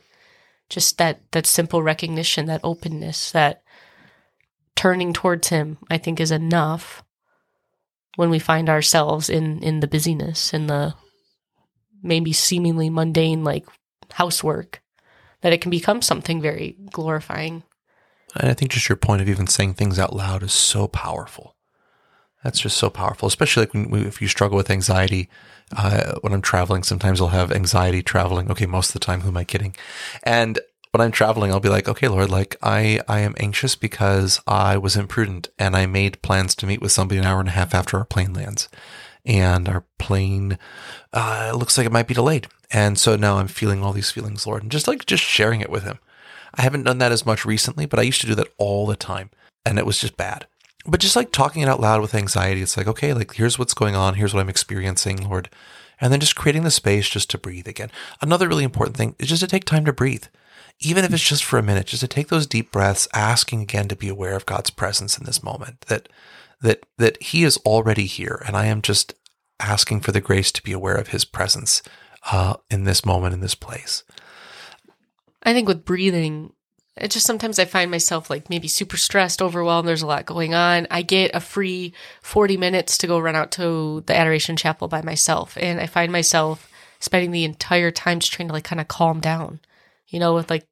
just 0.68 0.98
that 0.98 1.20
that 1.32 1.46
simple 1.46 1.82
recognition, 1.82 2.46
that 2.46 2.60
openness, 2.64 3.30
that 3.32 3.62
turning 4.76 5.12
towards 5.12 5.48
him, 5.48 5.78
I 5.90 5.98
think 5.98 6.20
is 6.20 6.30
enough 6.30 7.02
when 8.16 8.30
we 8.30 8.38
find 8.38 8.68
ourselves 8.68 9.28
in 9.30 9.62
in 9.62 9.80
the 9.80 9.88
busyness 9.88 10.52
in 10.52 10.66
the 10.66 10.94
maybe 12.02 12.32
seemingly 12.32 12.90
mundane 12.90 13.44
like 13.44 13.64
housework 14.12 14.82
that 15.40 15.52
it 15.52 15.60
can 15.60 15.70
become 15.70 16.02
something 16.02 16.40
very 16.40 16.76
glorifying. 16.90 17.62
And 18.36 18.50
I 18.50 18.54
think 18.54 18.72
just 18.72 18.88
your 18.88 18.96
point 18.96 19.22
of 19.22 19.28
even 19.28 19.46
saying 19.46 19.74
things 19.74 19.98
out 19.98 20.14
loud 20.14 20.42
is 20.42 20.52
so 20.52 20.88
powerful 20.88 21.53
that's 22.44 22.60
just 22.60 22.76
so 22.76 22.90
powerful, 22.90 23.26
especially 23.26 23.62
like 23.62 23.90
we, 23.90 24.02
if 24.02 24.22
you 24.22 24.28
struggle 24.28 24.56
with 24.56 24.70
anxiety. 24.70 25.28
Uh, 25.74 26.12
when 26.20 26.34
I'm 26.34 26.42
traveling, 26.42 26.82
sometimes 26.82 27.20
I'll 27.20 27.28
have 27.28 27.50
anxiety 27.50 28.02
traveling. 28.02 28.50
Okay, 28.50 28.66
most 28.66 28.90
of 28.90 28.92
the 28.92 29.00
time, 29.00 29.22
who 29.22 29.28
am 29.28 29.36
I 29.38 29.44
kidding? 29.44 29.74
And 30.22 30.60
when 30.90 31.00
I'm 31.00 31.10
traveling, 31.10 31.50
I'll 31.50 31.58
be 31.58 31.70
like, 31.70 31.88
okay, 31.88 32.06
Lord, 32.06 32.30
like 32.30 32.56
I, 32.62 33.00
I 33.08 33.20
am 33.20 33.34
anxious 33.38 33.74
because 33.74 34.40
I 34.46 34.76
was 34.76 34.94
imprudent 34.94 35.48
and 35.58 35.74
I 35.74 35.86
made 35.86 36.20
plans 36.20 36.54
to 36.56 36.66
meet 36.66 36.82
with 36.82 36.92
somebody 36.92 37.18
an 37.18 37.24
hour 37.24 37.40
and 37.40 37.48
a 37.48 37.52
half 37.52 37.74
after 37.74 37.96
our 37.96 38.04
plane 38.04 38.34
lands. 38.34 38.68
And 39.24 39.66
our 39.66 39.84
plane 39.98 40.58
uh, 41.14 41.52
looks 41.56 41.78
like 41.78 41.86
it 41.86 41.92
might 41.92 42.06
be 42.06 42.14
delayed. 42.14 42.46
And 42.70 42.98
so 42.98 43.16
now 43.16 43.38
I'm 43.38 43.48
feeling 43.48 43.82
all 43.82 43.94
these 43.94 44.10
feelings, 44.10 44.46
Lord, 44.46 44.62
and 44.62 44.70
just 44.70 44.86
like 44.86 45.06
just 45.06 45.24
sharing 45.24 45.62
it 45.62 45.70
with 45.70 45.84
Him. 45.84 45.98
I 46.54 46.60
haven't 46.60 46.82
done 46.82 46.98
that 46.98 47.10
as 47.10 47.24
much 47.24 47.46
recently, 47.46 47.86
but 47.86 47.98
I 47.98 48.02
used 48.02 48.20
to 48.20 48.26
do 48.26 48.34
that 48.34 48.52
all 48.58 48.86
the 48.86 48.96
time. 48.96 49.30
And 49.64 49.78
it 49.78 49.86
was 49.86 49.98
just 49.98 50.18
bad 50.18 50.46
but 50.86 51.00
just 51.00 51.16
like 51.16 51.32
talking 51.32 51.62
it 51.62 51.68
out 51.68 51.80
loud 51.80 52.00
with 52.00 52.14
anxiety, 52.14 52.62
it's 52.62 52.76
like, 52.76 52.86
okay, 52.86 53.14
like 53.14 53.32
here's 53.34 53.58
what's 53.58 53.74
going 53.74 53.94
on, 53.94 54.14
here's 54.14 54.34
what 54.34 54.40
I'm 54.40 54.48
experiencing, 54.48 55.28
Lord. 55.28 55.48
And 56.00 56.12
then 56.12 56.20
just 56.20 56.36
creating 56.36 56.64
the 56.64 56.70
space 56.70 57.08
just 57.08 57.30
to 57.30 57.38
breathe 57.38 57.68
again. 57.68 57.90
Another 58.20 58.48
really 58.48 58.64
important 58.64 58.96
thing 58.96 59.14
is 59.18 59.28
just 59.28 59.40
to 59.42 59.46
take 59.46 59.64
time 59.64 59.84
to 59.84 59.92
breathe. 59.92 60.24
Even 60.80 61.04
if 61.04 61.12
it's 61.14 61.26
just 61.26 61.44
for 61.44 61.58
a 61.58 61.62
minute, 61.62 61.86
just 61.86 62.00
to 62.00 62.08
take 62.08 62.28
those 62.28 62.48
deep 62.48 62.72
breaths, 62.72 63.06
asking 63.14 63.62
again 63.62 63.86
to 63.88 63.96
be 63.96 64.08
aware 64.08 64.34
of 64.34 64.44
God's 64.44 64.70
presence 64.70 65.16
in 65.16 65.24
this 65.24 65.42
moment. 65.42 65.82
That 65.82 66.08
that 66.62 66.84
that 66.98 67.22
He 67.22 67.44
is 67.44 67.58
already 67.58 68.06
here, 68.06 68.42
and 68.44 68.56
I 68.56 68.66
am 68.66 68.82
just 68.82 69.14
asking 69.60 70.00
for 70.00 70.10
the 70.10 70.20
grace 70.20 70.50
to 70.50 70.62
be 70.62 70.72
aware 70.72 70.96
of 70.96 71.08
His 71.08 71.24
presence 71.24 71.80
uh, 72.32 72.54
in 72.70 72.84
this 72.84 73.04
moment, 73.04 73.34
in 73.34 73.40
this 73.40 73.54
place. 73.54 74.02
I 75.44 75.52
think 75.52 75.68
with 75.68 75.84
breathing, 75.84 76.53
it 76.96 77.10
just 77.10 77.26
sometimes 77.26 77.58
I 77.58 77.64
find 77.64 77.90
myself 77.90 78.30
like 78.30 78.48
maybe 78.48 78.68
super 78.68 78.96
stressed, 78.96 79.42
overwhelmed. 79.42 79.88
There's 79.88 80.02
a 80.02 80.06
lot 80.06 80.26
going 80.26 80.54
on. 80.54 80.86
I 80.90 81.02
get 81.02 81.34
a 81.34 81.40
free 81.40 81.92
40 82.22 82.56
minutes 82.56 82.98
to 82.98 83.08
go 83.08 83.18
run 83.18 83.34
out 83.34 83.50
to 83.52 84.04
the 84.06 84.16
Adoration 84.16 84.56
Chapel 84.56 84.86
by 84.86 85.02
myself. 85.02 85.58
And 85.60 85.80
I 85.80 85.86
find 85.86 86.12
myself 86.12 86.70
spending 87.00 87.32
the 87.32 87.44
entire 87.44 87.90
time 87.90 88.20
just 88.20 88.32
trying 88.32 88.48
to 88.48 88.54
like 88.54 88.64
kind 88.64 88.80
of 88.80 88.86
calm 88.86 89.20
down, 89.20 89.60
you 90.08 90.20
know, 90.20 90.34
with 90.34 90.50
like 90.50 90.66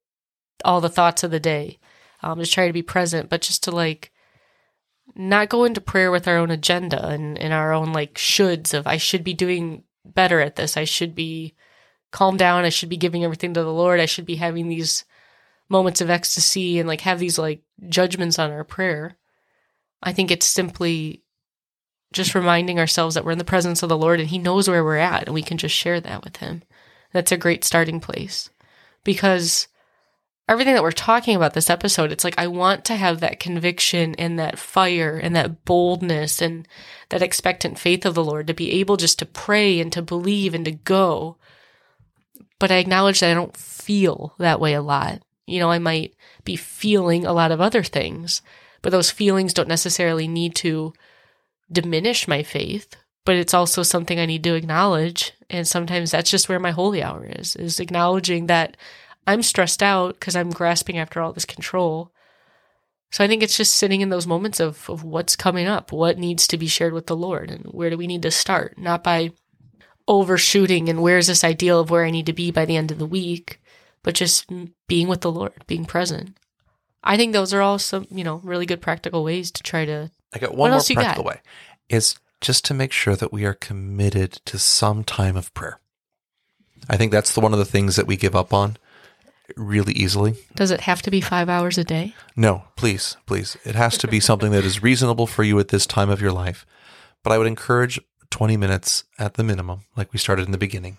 all 0.65 0.81
the 0.81 0.89
thoughts 0.89 1.25
of 1.25 1.33
the 1.33 1.41
day. 1.41 1.79
Um, 2.23 2.39
just 2.39 2.53
try 2.53 2.69
to 2.69 2.73
be 2.73 2.83
present, 2.83 3.29
but 3.29 3.43
just 3.43 3.65
to 3.65 3.73
like 3.73 4.13
not 5.17 5.49
go 5.49 5.65
into 5.65 5.81
prayer 5.81 6.13
with 6.13 6.29
our 6.29 6.37
own 6.37 6.53
agenda 6.53 7.05
and, 7.09 7.37
and 7.37 7.53
our 7.53 7.73
own 7.73 7.93
like 7.93 8.15
shoulds 8.15 8.73
of 8.73 8.87
I 8.87 8.97
should 8.97 9.25
be 9.25 9.35
doing 9.35 9.83
better 10.05 10.41
at 10.41 10.55
this. 10.55 10.77
I 10.77 10.85
should 10.85 11.17
be 11.17 11.55
calm 12.13 12.37
down. 12.37 12.65
I 12.65 12.69
should 12.69 12.89
be 12.89 12.97
giving 12.97 13.25
everything 13.25 13.55
to 13.55 13.65
the 13.65 13.73
Lord. 13.73 13.99
I 13.99 14.07
should 14.07 14.27
be 14.27 14.37
having 14.37 14.69
these 14.69 15.05
moments 15.73 16.01
of 16.01 16.11
ecstasy 16.11 16.79
and 16.79 16.87
like 16.87 17.01
have 17.01 17.19
these 17.19 17.39
like 17.39 17.63
judgments 17.89 18.39
on 18.39 18.53
our 18.53 18.63
prayer. 18.63 19.17
I 20.03 20.13
think 20.13 20.31
it's 20.31 20.47
simply 20.47 21.23
just 22.13 22.35
reminding 22.35 22.79
ourselves 22.79 23.15
that 23.15 23.25
we're 23.25 23.33
in 23.33 23.39
the 23.39 23.45
presence 23.45 23.83
of 23.83 23.89
the 23.89 23.99
Lord 23.99 24.21
and 24.21 24.29
He 24.29 24.39
knows 24.39 24.69
where 24.69 24.85
we're 24.85 24.99
at 24.99 25.25
and 25.25 25.35
we 25.35 25.43
can 25.43 25.59
just 25.59 25.75
share 25.75 26.01
that 26.01 26.23
with 26.23 26.37
Him. 26.37 26.63
That's 27.13 27.33
a 27.33 27.37
great 27.37 27.65
starting 27.65 27.99
place 27.99 28.51
because 29.03 29.67
everything 30.49 30.75
that 30.75 30.83
we're 30.83 30.93
talking 30.93 31.35
about 31.35 31.55
this 31.55 31.71
episode, 31.71 32.13
it's 32.13 32.25
like 32.25 32.39
I 32.39 32.47
want 32.47 32.85
to 32.87 32.97
have 32.97 33.21
that 33.21 33.41
conviction 33.41 34.15
and 34.17 34.39
that 34.39 34.59
fire 34.59 35.17
and 35.17 35.35
that 35.35 35.65
boldness 35.65 36.43
and 36.43 36.69
that 37.09 37.23
expectant 37.23 37.79
faith 37.79 38.05
of 38.05 38.15
the 38.15 38.25
Lord 38.25 38.47
to 38.47 38.55
be 38.55 38.73
able 38.73 38.97
just 38.97 39.19
to 39.21 39.27
pray 39.27 39.81
and 39.81 39.93
to 39.93 40.03
believe 40.03 40.55
and 40.55 40.65
to 40.67 40.73
go. 40.73 41.39
But 42.59 42.71
I 42.71 42.77
acknowledge 42.77 43.21
that 43.21 43.31
I 43.31 43.35
don't 43.35 43.57
feel 43.57 44.35
that 44.39 44.61
way 44.61 44.75
a 44.75 44.83
lot. 44.83 45.23
You 45.53 45.61
know, 45.61 45.71
I 45.71 45.79
might 45.79 46.15
be 46.45 46.57
feeling 46.57 47.27
a 47.27 47.33
lot 47.33 47.53
of 47.53 47.61
other 47.61 47.83
things, 47.83 48.43
but 48.81 48.91
those 48.91 49.11
feelings 49.11 49.55
don't 49.55 49.69
necessarily 49.69 50.27
need 50.27 50.55
to 50.57 50.93
diminish 51.71 52.27
my 52.27 52.43
faith, 52.43 52.97
but 53.25 53.37
it's 53.37 53.55
also 53.55 53.83
something 53.83 54.19
I 54.19 54.27
need 54.27 54.45
to 54.45 54.55
acknowledge. 54.55 55.33
And 55.51 55.67
sometimes 55.67 56.11
that's 56.11 56.31
just 56.31 56.49
where 56.49 56.59
my 56.59 56.71
holy 56.71 57.03
hour 57.03 57.27
is, 57.27 57.57
is 57.57 57.81
acknowledging 57.81 58.47
that 58.47 58.77
I'm 59.27 59.43
stressed 59.43 59.83
out 59.83 60.15
because 60.15 60.35
I'm 60.35 60.51
grasping 60.51 60.99
after 60.99 61.21
all 61.21 61.33
this 61.33 61.45
control. 61.45 62.13
So 63.11 63.23
I 63.23 63.29
think 63.29 63.43
it's 63.43 63.57
just 63.57 63.75
sitting 63.75 64.01
in 64.01 64.09
those 64.09 64.27
moments 64.27 64.59
of, 64.59 64.89
of 64.89 65.05
what's 65.05 65.37
coming 65.37 65.67
up, 65.67 65.93
what 65.93 66.19
needs 66.19 66.47
to 66.49 66.57
be 66.57 66.67
shared 66.67 66.95
with 66.95 67.07
the 67.07 67.17
Lord, 67.17 67.51
and 67.51 67.67
where 67.67 67.91
do 67.91 67.99
we 67.99 68.07
need 68.07 68.23
to 68.23 68.31
start, 68.31 68.79
not 68.79 69.05
by 69.05 69.33
overshooting 70.09 70.89
and 70.89 71.03
where's 71.03 71.27
this 71.27 71.45
ideal 71.45 71.81
of 71.81 71.91
where 71.91 72.05
I 72.05 72.11
need 72.11 72.27
to 72.27 72.33
be 72.33 72.51
by 72.51 72.65
the 72.65 72.77
end 72.77 72.91
of 72.91 72.99
the 72.99 73.07
week, 73.07 73.62
but 74.03 74.15
just 74.15 74.47
being 74.89 75.09
with 75.09 75.21
the 75.21 75.31
Lord, 75.33 75.65
being 75.67 75.85
present. 75.85 76.37
I 77.05 77.17
think 77.17 77.33
those 77.33 77.53
are 77.53 77.63
all 77.63 77.79
some, 77.79 78.07
you 78.11 78.23
know, 78.25 78.41
really 78.45 78.67
good 78.67 78.81
practical 78.81 79.25
ways 79.25 79.51
to 79.53 79.63
try 79.63 79.85
to. 79.85 80.11
I 80.33 80.39
got 80.39 80.51
What 80.51 80.59
one 80.59 80.71
more 80.71 80.77
else 80.77 80.89
you 80.91 80.97
got? 80.97 81.03
practical 81.05 81.25
way. 81.29 81.41
Is 81.89 82.17
just 82.41 82.65
to 82.67 82.75
make 82.75 82.93
sure 82.93 83.17
that 83.17 83.33
we 83.33 83.45
are 83.45 83.55
committed 83.55 84.33
to 84.47 84.59
some 84.59 85.05
time 85.05 85.37
of 85.37 85.53
prayer. 85.55 85.79
I 86.89 86.97
think 86.97 87.13
that's 87.13 87.35
the 87.35 87.41
one 87.41 87.53
of 87.53 87.59
the 87.59 87.65
things 87.65 87.97
that 87.97 88.07
we 88.07 88.17
give 88.17 88.35
up 88.35 88.53
on 88.53 88.77
really 89.57 89.93
easily. 89.93 90.35
Does 90.55 90.71
it 90.71 90.81
have 90.83 91.03
to 91.03 91.11
be 91.11 91.21
five 91.21 91.49
hours 91.49 91.77
a 91.79 91.85
day? 91.85 92.15
No, 92.37 92.65
please, 92.77 93.17
please. 93.27 93.57
It 93.65 93.75
has 93.75 93.99
to 93.99 94.09
be 94.09 94.19
something 94.21 94.51
that 94.53 94.65
is 94.65 94.83
reasonable 94.83 95.27
for 95.27 95.43
you 95.43 95.59
at 95.61 95.69
this 95.69 95.87
time 95.87 96.11
of 96.11 96.21
your 96.21 96.33
life. 96.33 96.65
But 97.23 97.33
I 97.33 97.39
would 97.39 97.47
encourage 97.47 98.01
20 98.31 98.57
minutes 98.57 99.05
at 99.19 99.35
the 99.35 99.45
minimum, 99.45 99.83
like 99.97 100.13
we 100.13 100.19
started 100.19 100.47
in 100.47 100.53
the 100.53 100.59
beginning, 100.59 100.99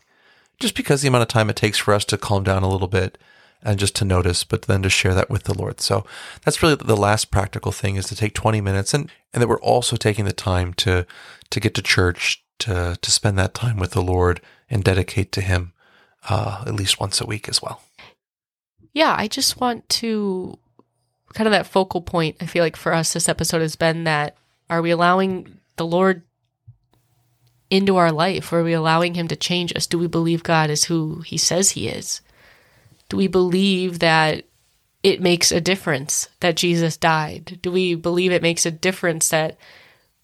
just 0.64 0.76
because 0.76 1.02
the 1.02 1.10
amount 1.10 1.22
of 1.22 1.28
time 1.28 1.50
it 1.50 1.58
takes 1.58 1.78
for 1.78 1.94
us 1.94 2.06
to 2.06 2.18
calm 2.18 2.42
down 2.42 2.64
a 2.64 2.70
little 2.70 2.88
bit 2.88 3.18
and 3.62 3.78
just 3.78 3.96
to 3.98 4.06
notice, 4.06 4.46
but 4.46 4.64
then 4.64 4.82
to 4.82 4.90
share 4.90 5.14
that 5.14 5.30
with 5.30 5.44
the 5.44 5.54
Lord. 5.54 5.82
So 5.82 6.06
that's 6.44 6.64
really 6.64 6.76
the 6.76 6.96
last 6.96 7.32
practical 7.32 7.74
thing 7.74 7.98
is 7.98 8.08
to 8.08 8.16
take 8.16 8.34
20 8.34 8.62
minutes 8.62 8.94
and, 8.94 9.12
and 9.34 9.42
that 9.42 9.50
we're 9.50 9.60
also 9.60 9.98
taking 9.98 10.24
the 10.24 10.32
time 10.32 10.74
to, 10.76 11.06
to 11.50 11.60
get 11.60 11.74
to 11.76 11.82
church, 11.82 12.44
to, 12.60 12.98
to 13.02 13.12
spend 13.12 13.38
that 13.38 13.54
time 13.54 13.78
with 13.78 13.92
the 13.92 14.02
Lord 14.02 14.40
and 14.70 14.86
dedicate 14.86 15.34
to 15.34 15.42
Him, 15.42 15.74
uh, 16.30 16.64
at 16.66 16.76
least 16.76 17.00
once 17.00 17.20
a 17.20 17.26
week 17.26 17.50
as 17.50 17.62
well. 17.62 17.82
Yeah, 18.94 19.14
I 19.18 19.28
just 19.28 19.60
want 19.60 19.90
to 19.90 20.58
kind 21.34 21.48
of 21.48 21.52
that 21.52 21.68
focal 21.68 22.02
point. 22.02 22.38
I 22.40 22.46
feel 22.46 22.64
like 22.64 22.78
for 22.78 22.94
us, 22.94 23.12
this 23.12 23.28
episode 23.28 23.62
has 23.62 23.76
been 23.76 24.06
that 24.06 24.38
are 24.70 24.82
we 24.82 24.92
allowing 24.92 25.60
the 25.76 25.86
Lord 25.86 26.22
into 27.74 27.98
our 27.98 28.12
life? 28.12 28.54
Are 28.54 28.64
we 28.64 28.74
allowing 28.74 29.16
Him 29.16 29.28
to 29.30 29.36
change 29.36 29.76
us? 29.76 29.88
Do 29.88 29.98
we 29.98 30.08
believe 30.08 30.44
God 30.44 30.70
is 30.70 30.86
who 30.86 31.22
He 31.22 31.38
says 31.38 31.72
He 31.72 31.88
is? 31.88 32.22
Do 33.10 33.18
we 33.18 33.28
believe 33.28 34.00
that 34.00 34.46
it 35.02 35.22
makes 35.22 35.52
a 35.52 35.60
difference 35.60 36.30
that 36.40 36.56
Jesus 36.56 36.98
died? 36.98 37.58
Do 37.64 37.72
we 37.72 37.96
believe 37.96 38.32
it 38.32 38.44
makes 38.44 38.68
a 38.68 38.72
difference 38.72 39.30
that 39.30 39.58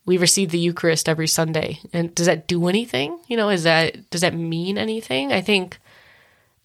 we 0.05 0.17
receive 0.17 0.51
the 0.51 0.59
Eucharist 0.59 1.09
every 1.09 1.27
Sunday? 1.27 1.79
And 1.91 2.13
does 2.13 2.27
that 2.27 2.47
do 2.47 2.67
anything? 2.67 3.19
You 3.27 3.35
know, 3.35 3.49
is 3.49 3.63
that 3.63 4.11
does 4.11 4.21
that 4.21 4.35
mean 4.35 4.77
anything? 4.77 5.33
I 5.33 5.41
think 5.41 5.79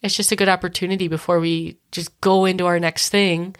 it's 0.03 0.15
just 0.15 0.31
a 0.31 0.35
good 0.35 0.49
opportunity 0.49 1.07
before 1.07 1.39
we 1.39 1.77
just 1.91 2.21
go 2.21 2.45
into 2.45 2.67
our 2.67 2.79
next 2.79 3.09
thing 3.09 3.55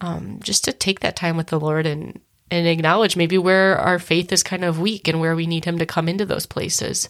um, 0.00 0.40
just 0.42 0.64
to 0.64 0.72
take 0.72 1.00
that 1.00 1.14
time 1.14 1.36
with 1.36 1.46
the 1.46 1.60
lord 1.60 1.86
and 1.86 2.20
and 2.50 2.66
acknowledge 2.66 3.16
maybe 3.16 3.38
where 3.38 3.78
our 3.78 3.98
faith 3.98 4.32
is 4.32 4.42
kind 4.42 4.64
of 4.64 4.80
weak 4.80 5.08
and 5.08 5.20
where 5.20 5.36
we 5.36 5.46
need 5.46 5.64
him 5.64 5.78
to 5.78 5.86
come 5.86 6.08
into 6.08 6.26
those 6.26 6.46
places. 6.46 7.08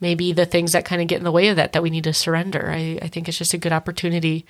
Maybe 0.00 0.32
the 0.32 0.46
things 0.46 0.72
that 0.72 0.84
kind 0.84 1.00
of 1.00 1.08
get 1.08 1.18
in 1.18 1.24
the 1.24 1.32
way 1.32 1.48
of 1.48 1.56
that 1.56 1.72
that 1.72 1.82
we 1.82 1.90
need 1.90 2.04
to 2.04 2.12
surrender. 2.12 2.70
I, 2.70 2.98
I 3.00 3.08
think 3.08 3.28
it's 3.28 3.38
just 3.38 3.54
a 3.54 3.58
good 3.58 3.72
opportunity. 3.72 4.44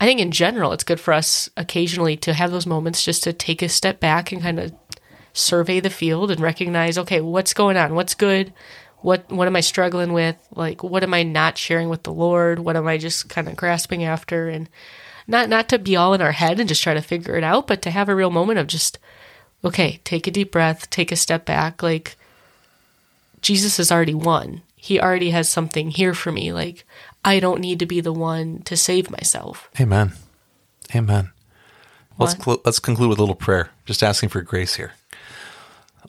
I 0.00 0.06
think 0.06 0.18
in 0.18 0.32
general 0.32 0.72
it's 0.72 0.84
good 0.84 0.98
for 0.98 1.12
us 1.14 1.48
occasionally 1.56 2.16
to 2.18 2.32
have 2.32 2.50
those 2.50 2.66
moments 2.66 3.04
just 3.04 3.22
to 3.24 3.32
take 3.32 3.62
a 3.62 3.68
step 3.68 4.00
back 4.00 4.32
and 4.32 4.42
kind 4.42 4.58
of 4.58 4.72
survey 5.32 5.78
the 5.78 5.90
field 5.90 6.30
and 6.30 6.40
recognize 6.40 6.98
okay 6.98 7.20
what's 7.20 7.54
going 7.54 7.76
on? 7.76 7.94
What's 7.94 8.14
good? 8.14 8.52
What 9.02 9.30
what 9.30 9.46
am 9.46 9.56
i 9.56 9.60
struggling 9.60 10.12
with? 10.12 10.36
Like 10.54 10.82
what 10.82 11.04
am 11.04 11.14
i 11.14 11.22
not 11.22 11.56
sharing 11.56 11.88
with 11.88 12.02
the 12.02 12.12
lord? 12.12 12.58
What 12.58 12.76
am 12.76 12.88
i 12.88 12.98
just 12.98 13.28
kind 13.28 13.46
of 13.46 13.56
grasping 13.56 14.02
after? 14.02 14.48
And 14.48 14.68
not 15.28 15.48
not 15.48 15.68
to 15.68 15.78
be 15.78 15.94
all 15.94 16.14
in 16.14 16.22
our 16.22 16.32
head 16.32 16.58
and 16.58 16.68
just 16.68 16.82
try 16.82 16.94
to 16.94 17.02
figure 17.02 17.36
it 17.36 17.44
out 17.44 17.66
but 17.66 17.82
to 17.82 17.90
have 17.90 18.08
a 18.08 18.14
real 18.14 18.30
moment 18.30 18.58
of 18.58 18.66
just 18.66 18.98
okay 19.64 20.00
take 20.04 20.26
a 20.26 20.30
deep 20.30 20.50
breath 20.52 20.88
take 20.90 21.12
a 21.12 21.16
step 21.16 21.44
back 21.44 21.82
like 21.82 22.16
jesus 23.42 23.76
has 23.76 23.90
already 23.92 24.14
won 24.14 24.62
he 24.76 25.00
already 25.00 25.30
has 25.30 25.48
something 25.48 25.90
here 25.90 26.14
for 26.14 26.32
me 26.32 26.52
like 26.52 26.84
i 27.24 27.38
don't 27.40 27.60
need 27.60 27.78
to 27.78 27.86
be 27.86 28.00
the 28.00 28.12
one 28.12 28.62
to 28.62 28.76
save 28.76 29.10
myself 29.10 29.68
Amen. 29.80 30.12
Amen. 30.94 31.30
Let's 32.18 32.34
clo- 32.34 32.60
let's 32.64 32.80
conclude 32.80 33.08
with 33.08 33.18
a 33.18 33.22
little 33.22 33.34
prayer, 33.34 33.70
just 33.86 34.02
asking 34.02 34.28
for 34.28 34.42
grace 34.42 34.74
here. 34.74 34.92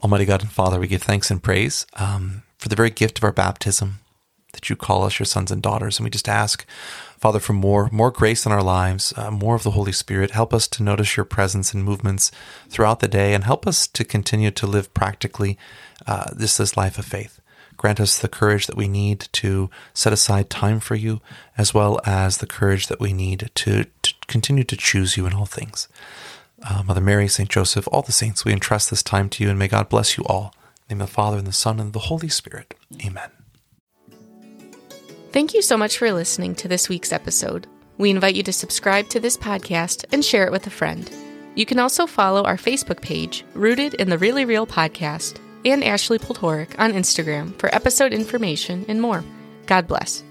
Almighty 0.04 0.26
God 0.26 0.42
and 0.42 0.52
Father, 0.52 0.80
we 0.80 0.88
give 0.88 1.04
thanks 1.04 1.32
and 1.32 1.42
praise 1.42 1.86
um, 1.96 2.44
for 2.58 2.68
the 2.68 2.76
very 2.76 2.90
gift 2.90 3.18
of 3.20 3.24
our 3.24 3.32
baptism, 3.32 4.00
that 4.54 4.70
you 4.70 4.76
call 4.76 5.04
us 5.04 5.20
your 5.20 5.26
sons 5.26 5.52
and 5.52 5.62
daughters, 5.62 5.98
and 5.98 6.04
we 6.04 6.10
just 6.10 6.30
ask, 6.30 6.66
Father, 7.18 7.40
for 7.40 7.54
more 7.54 7.90
more 7.92 8.12
grace 8.12 8.46
in 8.46 8.52
our 8.52 8.64
lives, 8.64 9.14
uh, 9.18 9.32
more 9.32 9.56
of 9.56 9.64
the 9.64 9.72
Holy 9.72 9.92
Spirit. 9.92 10.32
Help 10.32 10.54
us 10.54 10.68
to 10.70 10.84
notice 10.84 11.16
your 11.16 11.26
presence 11.26 11.74
and 11.74 11.84
movements 11.84 12.32
throughout 12.70 13.00
the 13.00 13.08
day, 13.08 13.34
and 13.34 13.44
help 13.44 13.68
us 13.68 13.88
to 13.88 14.04
continue 14.04 14.52
to 14.52 14.68
live 14.68 14.94
practically 14.94 15.58
uh, 16.08 16.32
this 16.34 16.58
this 16.58 16.76
life 16.78 16.98
of 16.98 17.06
faith. 17.06 17.40
Grant 17.78 18.00
us 18.00 18.20
the 18.20 18.28
courage 18.28 18.68
that 18.68 18.78
we 18.78 18.88
need 18.88 19.28
to 19.32 19.70
set 19.94 20.14
aside 20.14 20.52
time 20.52 20.80
for 20.80 20.94
you, 20.94 21.20
as 21.58 21.74
well 21.74 22.00
as 22.06 22.38
the 22.38 22.46
courage 22.46 22.86
that 22.88 23.00
we 23.00 23.12
need 23.12 23.50
to, 23.56 23.86
to 24.04 24.14
continue 24.28 24.64
to 24.64 24.78
choose 24.78 25.18
you 25.18 25.26
in 25.26 25.34
all 25.34 25.48
things. 25.48 25.88
Uh, 26.64 26.84
Mother 26.84 27.02
Mary, 27.02 27.28
St. 27.28 27.50
Joseph, 27.50 27.88
all 27.92 28.04
the 28.04 28.12
saints, 28.12 28.46
we 28.46 28.54
entrust 28.54 28.92
this 28.92 29.02
time 29.02 29.30
to 29.30 29.44
you, 29.44 29.50
and 29.50 29.58
may 29.58 29.68
God 29.68 29.90
bless 29.90 30.16
you 30.16 30.24
all. 30.26 30.54
In 30.90 30.90
the 30.90 30.96
name 30.96 31.02
of 31.02 31.10
the 31.10 31.14
Father, 31.14 31.38
and 31.40 31.48
the 31.48 31.52
Son, 31.52 31.80
and 31.80 31.92
the 31.92 32.00
Holy 32.00 32.30
Spirit. 32.30 32.76
Amen. 33.04 33.41
Thank 35.32 35.54
you 35.54 35.62
so 35.62 35.78
much 35.78 35.98
for 35.98 36.12
listening 36.12 36.56
to 36.56 36.68
this 36.68 36.90
week's 36.90 37.14
episode. 37.14 37.66
We 37.98 38.10
invite 38.10 38.36
you 38.36 38.44
to 38.44 38.52
subscribe 38.52 39.08
to 39.10 39.20
this 39.22 39.38
podcast 39.38 40.04
and 40.12 40.26
share 40.26 40.46
it 40.46 40.52
with 40.52 40.68
a 40.68 40.72
friend. 40.72 41.10
You 41.56 41.66
can 41.66 41.80
also 41.80 42.06
follow 42.06 42.44
our 42.44 42.58
Facebook 42.58 43.02
page, 43.02 43.46
Rooted 43.54 43.94
in 43.94 44.10
the 44.10 44.18
Really 44.18 44.44
Real 44.44 44.68
Podcast, 44.68 45.40
and 45.64 45.86
Ashley 45.86 46.20
Poltoric 46.20 46.78
on 46.78 46.92
Instagram 46.92 47.58
for 47.58 47.74
episode 47.74 48.12
information 48.12 48.84
and 48.90 49.02
more. 49.02 49.24
God 49.68 49.88
bless. 49.88 50.22